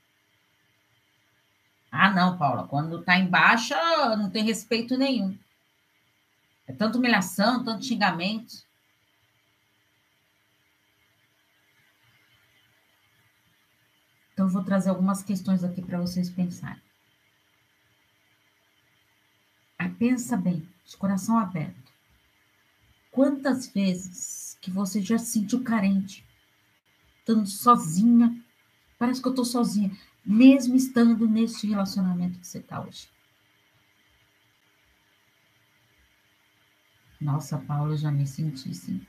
Ah, 1.91 2.11
não, 2.11 2.37
Paula, 2.37 2.67
quando 2.67 3.01
está 3.01 3.17
em 3.17 3.29
baixa, 3.29 3.77
não 4.17 4.31
tem 4.31 4.45
respeito 4.45 4.97
nenhum. 4.97 5.37
É 6.67 6.73
tanta 6.73 6.99
humilhação, 6.99 7.65
tanto 7.65 7.85
xingamento. 7.85 8.67
Então, 14.33 14.47
eu 14.47 14.53
vou 14.53 14.63
trazer 14.63 14.91
algumas 14.91 15.23
questões 15.23 15.65
aqui 15.65 15.81
para 15.81 15.99
vocês 15.99 16.29
pensarem. 16.29 16.83
Aí, 19.79 19.89
pensa 19.91 20.37
bem, 20.37 20.69
de 20.85 20.97
coração 20.97 21.39
aberto. 21.39 21.93
Quantas 23.11 23.67
vezes 23.69 24.59
que 24.61 24.71
você 24.71 25.01
já 25.01 25.17
se 25.17 25.33
sentiu 25.33 25.65
carente, 25.65 26.23
estando 27.21 27.47
sozinha? 27.47 28.45
Parece 28.99 29.23
que 29.23 29.29
eu 29.29 29.33
estou 29.33 29.45
sozinha, 29.45 29.97
mesmo 30.27 30.75
estando 30.75 31.29
nesse 31.29 31.69
relacionamento 31.69 32.41
que 32.41 32.47
você 32.47 32.59
está 32.59 32.81
hoje. 32.81 33.09
Nossa, 37.21 37.59
Paula, 37.59 37.97
já 37.97 38.11
me 38.11 38.27
senti 38.27 38.71
assim. 38.71 39.07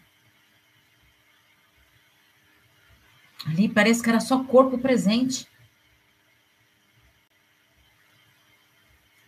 Ali 3.46 3.68
parece 3.68 4.04
que 4.04 4.10
era 4.10 4.20
só 4.20 4.44
corpo 4.44 4.78
presente. 4.78 5.48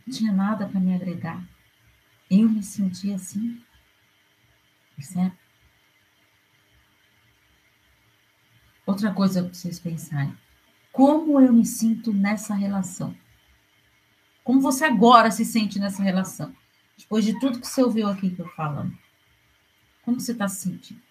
Não 0.06 0.13
tinha 0.13 0.32
nada 0.32 0.67
para 0.67 0.80
me 0.80 0.93
agregar. 0.93 1.43
Eu 2.30 2.47
me 2.47 2.62
senti 2.62 3.12
assim. 3.12 3.63
Percebe? 4.95 5.38
Outra 8.86 9.13
coisa 9.13 9.43
para 9.43 9.54
vocês 9.54 9.80
pensarem. 9.80 10.36
Como 11.00 11.40
eu 11.40 11.54
me 11.54 11.66
sinto 11.66 12.12
nessa 12.12 12.54
relação? 12.54 13.16
Como 14.44 14.60
você 14.60 14.84
agora 14.84 15.32
se 15.32 15.46
sente 15.46 15.80
nessa 15.80 16.04
relação? 16.04 16.54
Depois 16.98 17.24
de 17.24 17.40
tudo 17.40 17.62
que 17.62 17.66
você 17.66 17.82
ouviu 17.82 18.10
aqui 18.10 18.30
que 18.30 18.42
eu 18.42 18.50
falando. 18.50 18.94
Como 20.04 20.20
você 20.20 20.34
está 20.34 20.50
se 20.50 20.58
sentindo? 20.58 21.02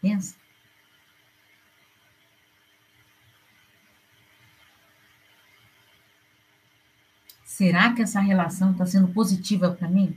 Pensa. 0.00 0.36
Será 7.44 7.92
que 7.92 8.02
essa 8.02 8.20
relação 8.20 8.70
está 8.70 8.86
sendo 8.86 9.08
positiva 9.08 9.72
para 9.72 9.88
mim? 9.88 10.16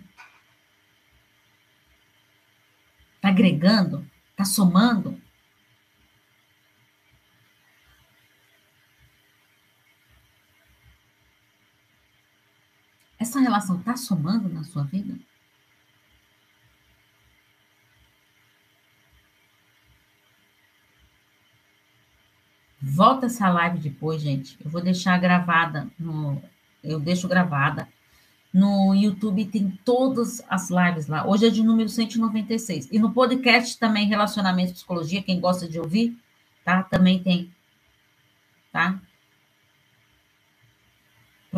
Está 3.16 3.30
agregando? 3.30 4.08
Está 4.30 4.46
somando? 4.46 5.20
Essa 13.28 13.42
relação 13.42 13.78
está 13.78 13.98
somando 13.98 14.48
na 14.48 14.64
sua 14.64 14.84
vida? 14.84 15.14
Volta 22.82 23.26
essa 23.26 23.50
live 23.50 23.80
depois, 23.80 24.22
gente. 24.22 24.58
Eu 24.64 24.72
vou 24.72 24.82
deixar 24.82 25.20
gravada 25.20 25.90
no. 26.00 26.42
Eu 26.82 27.02
deixo 27.02 27.28
gravada. 27.28 27.90
No 28.54 28.96
YouTube 28.96 29.44
tem 29.44 29.78
todas 29.84 30.42
as 30.48 30.70
lives 30.70 31.08
lá. 31.08 31.28
Hoje 31.28 31.48
é 31.48 31.50
de 31.50 31.62
número 31.62 31.90
196. 31.90 32.88
E 32.90 32.98
no 32.98 33.12
podcast 33.12 33.78
também, 33.78 34.08
Relacionamento 34.08 34.72
e 34.72 34.76
Psicologia, 34.76 35.22
quem 35.22 35.42
gosta 35.42 35.68
de 35.68 35.78
ouvir, 35.78 36.18
tá? 36.64 36.82
Também 36.84 37.22
tem. 37.22 37.54
Tá? 38.72 39.02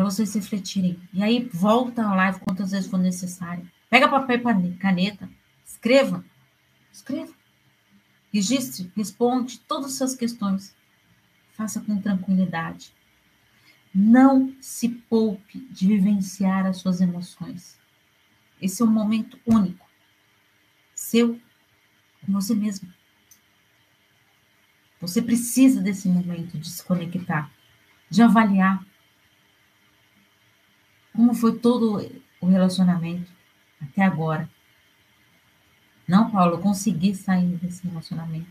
Para 0.00 0.08
vocês 0.08 0.32
refletirem. 0.32 0.98
E 1.12 1.22
aí, 1.22 1.46
volta 1.52 2.02
a 2.02 2.14
live 2.14 2.40
quantas 2.40 2.70
vezes 2.70 2.90
for 2.90 2.96
necessário. 2.96 3.70
Pega 3.90 4.08
papel 4.08 4.40
e 4.64 4.72
caneta, 4.78 5.28
escreva, 5.62 6.24
escreva. 6.90 7.34
Registre, 8.32 8.90
responde 8.96 9.58
todas 9.60 9.90
as 9.90 9.98
suas 9.98 10.14
questões. 10.14 10.74
Faça 11.52 11.82
com 11.82 12.00
tranquilidade. 12.00 12.94
Não 13.94 14.56
se 14.58 14.88
poupe 14.88 15.68
de 15.70 15.88
vivenciar 15.88 16.64
as 16.64 16.78
suas 16.78 17.02
emoções. 17.02 17.78
Esse 18.58 18.80
é 18.80 18.86
um 18.86 18.90
momento 18.90 19.38
único. 19.44 19.86
Seu, 20.94 21.38
com 22.24 22.32
você 22.32 22.54
mesmo. 22.54 22.90
Você 24.98 25.20
precisa 25.20 25.82
desse 25.82 26.08
momento 26.08 26.56
de 26.56 26.70
se 26.70 26.82
conectar, 26.82 27.52
de 28.08 28.22
avaliar 28.22 28.82
como 31.20 31.34
foi 31.34 31.58
todo 31.58 32.02
o 32.40 32.46
relacionamento 32.46 33.30
até 33.78 34.02
agora? 34.02 34.48
Não, 36.08 36.30
Paulo, 36.30 36.54
eu 36.54 36.60
consegui 36.60 37.14
sair 37.14 37.58
desse 37.58 37.86
relacionamento. 37.86 38.48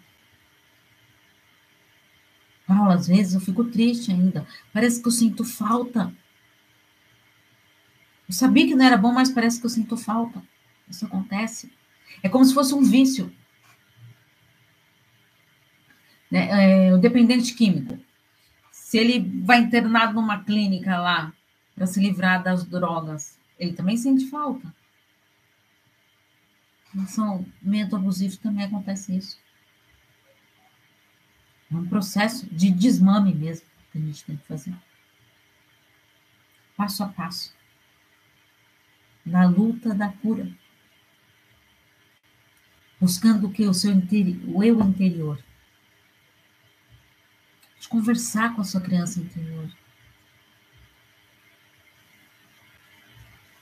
Paulo, 2.67 2.91
às 2.91 3.07
vezes 3.07 3.33
eu 3.33 3.41
fico 3.41 3.65
triste 3.65 4.11
ainda. 4.11 4.45
Parece 4.71 5.01
que 5.01 5.07
eu 5.07 5.11
sinto 5.11 5.43
falta. 5.43 6.13
Eu 8.27 8.35
sabia 8.35 8.67
que 8.67 8.75
não 8.75 8.85
era 8.85 8.95
bom, 8.95 9.11
mas 9.11 9.31
parece 9.31 9.59
que 9.59 9.65
eu 9.65 9.69
sinto 9.71 9.97
falta. 9.97 10.39
Isso 10.87 11.03
acontece. 11.07 11.73
É 12.21 12.29
como 12.29 12.45
se 12.45 12.53
fosse 12.53 12.75
um 12.75 12.83
vício. 12.83 13.33
Né? 16.29 16.89
É, 16.89 16.93
o 16.93 16.99
dependente 16.99 17.55
químico. 17.55 17.97
Se 18.71 18.99
ele 18.99 19.19
vai 19.43 19.61
internado 19.61 20.13
numa 20.13 20.43
clínica 20.43 20.99
lá, 20.99 21.33
para 21.79 21.87
se 21.87 21.97
livrar 22.01 22.43
das 22.43 22.65
drogas, 22.65 23.39
ele 23.57 23.71
também 23.71 23.95
sente 23.95 24.29
falta. 24.29 24.75
Relacionamento 26.91 27.95
abusivo 27.95 28.35
também 28.35 28.65
acontece 28.65 29.15
isso. 29.15 29.39
É 31.71 31.75
um 31.75 31.87
processo 31.87 32.53
de 32.53 32.69
desmame 32.69 33.33
mesmo 33.33 33.65
que 33.93 33.97
a 33.97 34.01
gente 34.01 34.25
tem 34.25 34.35
que 34.35 34.45
fazer. 34.45 34.75
Passo 36.75 37.01
a 37.01 37.07
passo. 37.07 37.55
Na 39.25 39.47
luta 39.47 39.95
da 39.95 40.09
cura. 40.09 40.51
Buscando 42.99 43.47
o 43.47 43.53
que? 43.53 43.65
O 43.65 43.73
seu 43.73 43.93
interior, 43.93 44.41
o 44.53 44.61
eu 44.61 44.81
interior. 44.81 45.41
De 47.79 47.87
conversar 47.87 48.53
com 48.53 48.59
a 48.59 48.65
sua 48.65 48.81
criança 48.81 49.21
interior. 49.21 49.78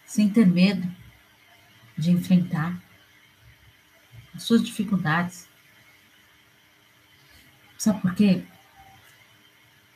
Sem 0.07 0.29
ter 0.29 0.47
medo 0.47 0.89
de 1.97 2.09
enfrentar 2.11 2.81
as 4.33 4.43
suas 4.43 4.63
dificuldades. 4.63 5.47
Sabe 7.77 8.01
por 8.01 8.15
quê? 8.15 8.43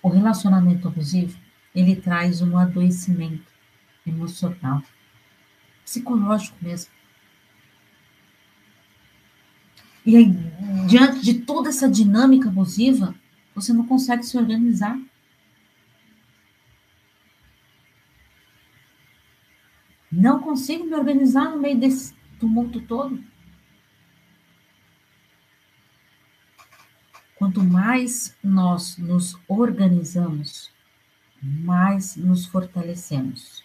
O 0.04 0.10
relacionamento 0.10 0.88
abusivo, 0.88 1.40
ele 1.74 1.96
traz 1.96 2.42
um 2.42 2.58
adoecimento 2.58 3.52
emocional, 4.06 4.84
psicológico 5.86 6.58
mesmo. 6.62 6.92
E 10.06 10.18
aí, 10.18 10.26
diante 10.88 11.22
de 11.22 11.36
toda 11.42 11.70
essa 11.70 11.90
dinâmica 11.90 12.50
abusiva, 12.50 13.16
você 13.54 13.72
não 13.72 13.86
consegue 13.86 14.24
se 14.24 14.38
organizar. 14.38 15.00
Não 20.22 20.40
consigo 20.40 20.86
me 20.86 20.94
organizar 20.94 21.50
no 21.50 21.58
meio 21.58 21.80
desse 21.80 22.14
tumulto 22.40 22.80
todo. 22.82 23.24
Quanto 27.36 27.64
mais 27.64 28.38
nós 28.44 29.00
nos 29.00 29.36
organizamos, 29.48 30.72
mais 31.42 32.16
nos 32.16 32.46
fortalecemos. 32.46 33.64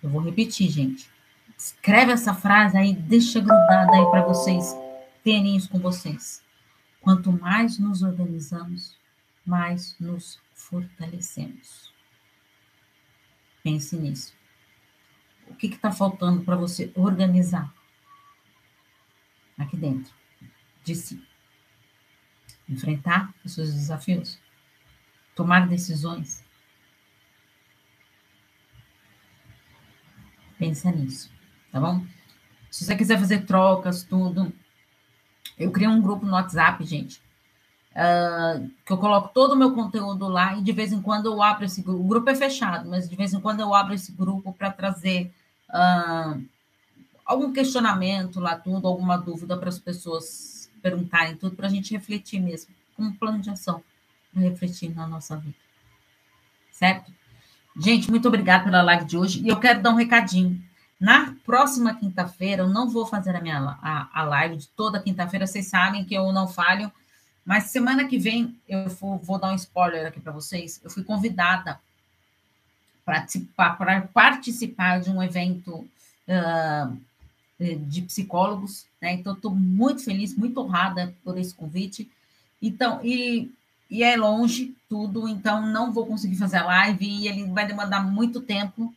Eu 0.00 0.10
vou 0.10 0.20
repetir, 0.20 0.70
gente. 0.70 1.10
Escreve 1.58 2.12
essa 2.12 2.34
frase 2.34 2.78
aí, 2.78 2.94
deixa 2.94 3.40
grudada 3.40 3.90
aí 3.90 4.10
para 4.12 4.22
vocês 4.22 4.72
terem 5.24 5.56
isso 5.56 5.68
com 5.70 5.80
vocês. 5.80 6.40
Quanto 7.00 7.32
mais 7.32 7.80
nos 7.80 8.04
organizamos, 8.04 8.96
mais 9.44 9.96
nos 9.98 10.38
fortalecemos. 10.54 11.92
Pense 13.64 13.96
nisso. 13.96 14.39
O 15.50 15.54
que 15.54 15.66
está 15.66 15.92
faltando 15.92 16.42
para 16.42 16.56
você 16.56 16.90
organizar 16.94 17.70
aqui 19.58 19.76
dentro 19.76 20.14
de 20.82 20.94
si? 20.94 21.30
enfrentar 22.70 23.34
os 23.44 23.54
seus 23.54 23.74
desafios, 23.74 24.38
tomar 25.34 25.66
decisões. 25.66 26.44
Pensa 30.56 30.92
nisso, 30.92 31.30
tá 31.72 31.80
bom? 31.80 32.04
Se 32.70 32.84
você 32.84 32.94
quiser 32.94 33.18
fazer 33.18 33.44
trocas, 33.44 34.04
tudo, 34.04 34.52
eu 35.58 35.72
criei 35.72 35.88
um 35.88 36.00
grupo 36.00 36.24
no 36.24 36.32
WhatsApp, 36.32 36.84
gente, 36.84 37.20
uh, 37.92 38.70
que 38.84 38.92
eu 38.92 38.98
coloco 38.98 39.32
todo 39.34 39.52
o 39.52 39.56
meu 39.56 39.74
conteúdo 39.74 40.28
lá 40.28 40.56
e 40.56 40.62
de 40.62 40.70
vez 40.70 40.92
em 40.92 41.02
quando 41.02 41.26
eu 41.26 41.42
abro 41.42 41.64
esse 41.64 41.82
grupo. 41.82 42.04
O 42.04 42.08
grupo 42.08 42.30
é 42.30 42.34
fechado, 42.36 42.88
mas 42.88 43.08
de 43.08 43.16
vez 43.16 43.32
em 43.34 43.40
quando 43.40 43.60
eu 43.60 43.74
abro 43.74 43.94
esse 43.94 44.12
grupo 44.12 44.52
para 44.52 44.70
trazer 44.70 45.32
uh, 45.70 46.42
algum 47.24 47.52
questionamento 47.52 48.40
lá, 48.40 48.56
tudo, 48.56 48.86
alguma 48.86 49.16
dúvida 49.16 49.56
para 49.56 49.68
as 49.68 49.78
pessoas 49.78 50.70
perguntarem 50.82 51.36
tudo, 51.36 51.56
para 51.56 51.66
a 51.66 51.70
gente 51.70 51.92
refletir 51.92 52.40
mesmo, 52.40 52.74
com 52.96 53.04
um 53.04 53.12
plano 53.12 53.40
de 53.40 53.50
ação, 53.50 53.82
para 54.32 54.42
refletir 54.42 54.94
na 54.94 55.06
nossa 55.06 55.36
vida. 55.36 55.56
Certo? 56.72 57.12
Gente, 57.78 58.10
muito 58.10 58.26
obrigada 58.26 58.64
pela 58.64 58.82
live 58.82 59.04
de 59.04 59.16
hoje. 59.16 59.42
E 59.42 59.48
eu 59.48 59.60
quero 59.60 59.82
dar 59.82 59.90
um 59.90 59.96
recadinho. 59.96 60.62
Na 60.98 61.34
próxima 61.46 61.94
quinta-feira, 61.94 62.62
eu 62.62 62.68
não 62.68 62.88
vou 62.88 63.06
fazer 63.06 63.34
a 63.34 63.40
minha 63.40 63.58
a, 63.82 64.08
a 64.12 64.22
live 64.24 64.56
de 64.56 64.68
toda 64.68 65.00
quinta-feira, 65.00 65.46
vocês 65.46 65.66
sabem 65.66 66.04
que 66.04 66.14
eu 66.14 66.30
não 66.32 66.46
falho, 66.46 66.92
mas 67.44 67.64
semana 67.64 68.06
que 68.06 68.18
vem 68.18 68.58
eu 68.68 68.88
vou, 68.88 69.18
vou 69.18 69.38
dar 69.38 69.50
um 69.50 69.54
spoiler 69.54 70.06
aqui 70.06 70.20
para 70.20 70.32
vocês. 70.32 70.80
Eu 70.84 70.90
fui 70.90 71.02
convidada 71.02 71.80
para 73.56 74.02
participar 74.12 75.00
de 75.00 75.10
um 75.10 75.22
evento 75.22 75.86
uh, 76.28 76.96
de 77.86 78.02
psicólogos, 78.02 78.86
né? 79.00 79.12
Então, 79.12 79.34
estou 79.34 79.54
muito 79.54 80.02
feliz, 80.02 80.34
muito 80.34 80.60
honrada 80.60 81.14
por 81.22 81.36
esse 81.38 81.54
convite. 81.54 82.10
Então, 82.60 83.00
e, 83.04 83.50
e 83.90 84.02
é 84.02 84.16
longe 84.16 84.74
tudo, 84.88 85.28
então 85.28 85.66
não 85.66 85.92
vou 85.92 86.06
conseguir 86.06 86.36
fazer 86.36 86.58
a 86.58 86.64
live 86.64 87.06
e 87.06 87.28
ele 87.28 87.44
vai 87.46 87.66
demandar 87.66 88.04
muito 88.04 88.40
tempo. 88.40 88.94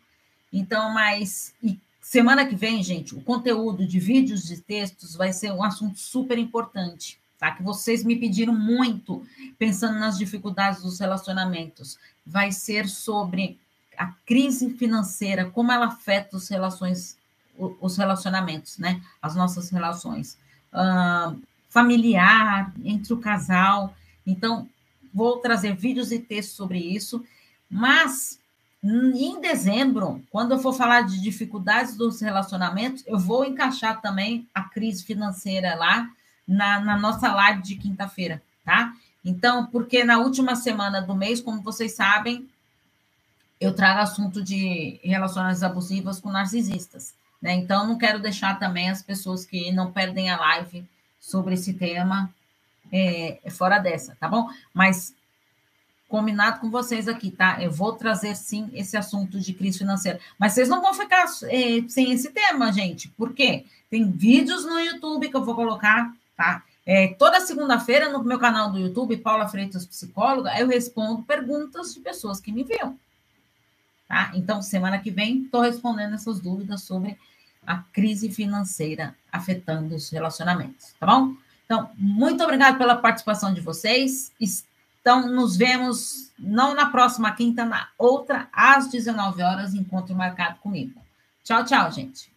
Então, 0.51 0.93
mas 0.93 1.53
semana 2.01 2.45
que 2.45 2.55
vem, 2.55 2.83
gente, 2.83 3.15
o 3.15 3.21
conteúdo 3.21 3.87
de 3.87 3.99
vídeos 3.99 4.51
e 4.51 4.61
textos 4.61 5.15
vai 5.15 5.33
ser 5.33 5.51
um 5.51 5.63
assunto 5.63 5.97
super 5.97 6.37
importante, 6.37 7.17
tá? 7.39 7.51
Que 7.51 7.63
vocês 7.63 8.03
me 8.03 8.15
pediram 8.15 8.53
muito, 8.53 9.25
pensando 9.57 9.97
nas 9.99 10.17
dificuldades 10.17 10.83
dos 10.83 10.99
relacionamentos. 10.99 11.97
Vai 12.25 12.51
ser 12.51 12.87
sobre 12.87 13.57
a 13.97 14.07
crise 14.25 14.71
financeira, 14.71 15.49
como 15.49 15.71
ela 15.71 15.87
afeta 15.87 16.37
os 16.37 16.47
relações, 16.47 17.17
os 17.57 17.97
relacionamentos, 17.97 18.77
né? 18.77 19.01
As 19.21 19.35
nossas 19.35 19.69
relações. 19.69 20.37
Uh, 20.73 21.39
familiar, 21.69 22.71
entre 22.83 23.13
o 23.13 23.17
casal. 23.17 23.95
Então, 24.25 24.69
vou 25.13 25.37
trazer 25.37 25.75
vídeos 25.75 26.11
e 26.11 26.19
textos 26.19 26.55
sobre 26.55 26.77
isso, 26.77 27.23
mas 27.69 28.39
em 28.83 29.39
dezembro, 29.39 30.21
quando 30.29 30.51
eu 30.51 30.59
for 30.59 30.73
falar 30.73 31.01
de 31.01 31.21
dificuldades 31.21 31.95
dos 31.95 32.21
relacionamentos, 32.21 33.03
eu 33.07 33.17
vou 33.17 33.45
encaixar 33.45 34.01
também 34.01 34.47
a 34.53 34.63
crise 34.63 35.03
financeira 35.03 35.73
lá 35.75 36.09
na, 36.47 36.79
na 36.81 36.97
nossa 36.97 37.33
live 37.33 37.61
de 37.61 37.75
quinta-feira, 37.75 38.43
tá? 38.65 38.93
Então, 39.23 39.65
porque 39.67 40.03
na 40.03 40.19
última 40.19 40.55
semana 40.55 41.01
do 41.01 41.15
mês, 41.15 41.39
como 41.39 41.61
vocês 41.61 41.93
sabem, 41.93 42.47
eu 43.59 43.73
trago 43.73 44.01
assunto 44.01 44.43
de 44.43 44.99
relações 45.03 45.63
abusivas 45.63 46.19
com 46.19 46.29
narcisistas, 46.29 47.13
né? 47.41 47.53
Então, 47.53 47.87
não 47.87 47.97
quero 47.97 48.19
deixar 48.19 48.59
também 48.59 48.89
as 48.89 49.01
pessoas 49.01 49.45
que 49.45 49.71
não 49.71 49.91
perdem 49.91 50.29
a 50.29 50.37
live 50.37 50.85
sobre 51.19 51.53
esse 51.53 51.73
tema 51.73 52.29
é, 52.91 53.39
é, 53.43 53.49
fora 53.49 53.79
dessa, 53.79 54.15
tá 54.19 54.27
bom? 54.27 54.49
Mas 54.73 55.15
combinado 56.07 56.59
com 56.59 56.69
vocês 56.69 57.07
aqui, 57.07 57.31
tá? 57.31 57.57
Eu 57.59 57.71
vou 57.71 57.93
trazer 57.93 58.35
sim 58.35 58.69
esse 58.73 58.95
assunto 58.95 59.39
de 59.39 59.51
crise 59.51 59.79
financeira. 59.79 60.19
Mas 60.37 60.53
vocês 60.53 60.69
não 60.69 60.79
vão 60.79 60.93
ficar 60.93 61.25
é, 61.45 61.83
sem 61.87 62.11
esse 62.11 62.29
tema, 62.29 62.71
gente. 62.71 63.07
Por 63.09 63.33
quê? 63.33 63.65
Tem 63.89 64.11
vídeos 64.11 64.63
no 64.63 64.79
YouTube 64.79 65.29
que 65.29 65.35
eu 65.35 65.43
vou 65.43 65.55
colocar, 65.55 66.13
tá? 66.37 66.63
É, 66.85 67.07
toda 67.15 67.39
segunda-feira 67.39 68.09
no 68.09 68.23
meu 68.23 68.37
canal 68.37 68.69
do 68.69 68.77
YouTube, 68.77 69.17
Paula 69.17 69.47
Freitas 69.47 69.85
Psicóloga, 69.85 70.53
eu 70.59 70.67
respondo 70.67 71.23
perguntas 71.23 71.93
de 71.93 71.99
pessoas 72.01 72.39
que 72.39 72.51
me 72.51 72.63
viram. 72.63 72.97
Tá? 74.07 74.31
Então, 74.33 74.61
semana 74.61 74.99
que 74.99 75.11
vem, 75.11 75.43
estou 75.43 75.61
respondendo 75.61 76.15
essas 76.15 76.39
dúvidas 76.39 76.83
sobre 76.83 77.17
a 77.65 77.77
crise 77.77 78.29
financeira 78.29 79.15
afetando 79.31 79.95
os 79.95 80.09
relacionamentos, 80.09 80.93
tá 80.99 81.07
bom? 81.07 81.33
Então, 81.65 81.89
muito 81.97 82.43
obrigado 82.43 82.77
pela 82.77 82.97
participação 82.97 83.53
de 83.53 83.61
vocês. 83.61 84.31
Então, 85.01 85.29
nos 85.29 85.55
vemos 85.55 86.31
não 86.37 86.75
na 86.75 86.87
próxima 86.87 87.31
quinta, 87.31 87.63
na 87.63 87.89
outra, 87.97 88.47
às 88.51 88.89
19 88.89 89.41
horas, 89.41 89.73
encontro 89.73 90.15
marcado 90.15 90.59
comigo. 90.59 91.01
Tchau, 91.43 91.63
tchau, 91.63 91.91
gente. 91.91 92.32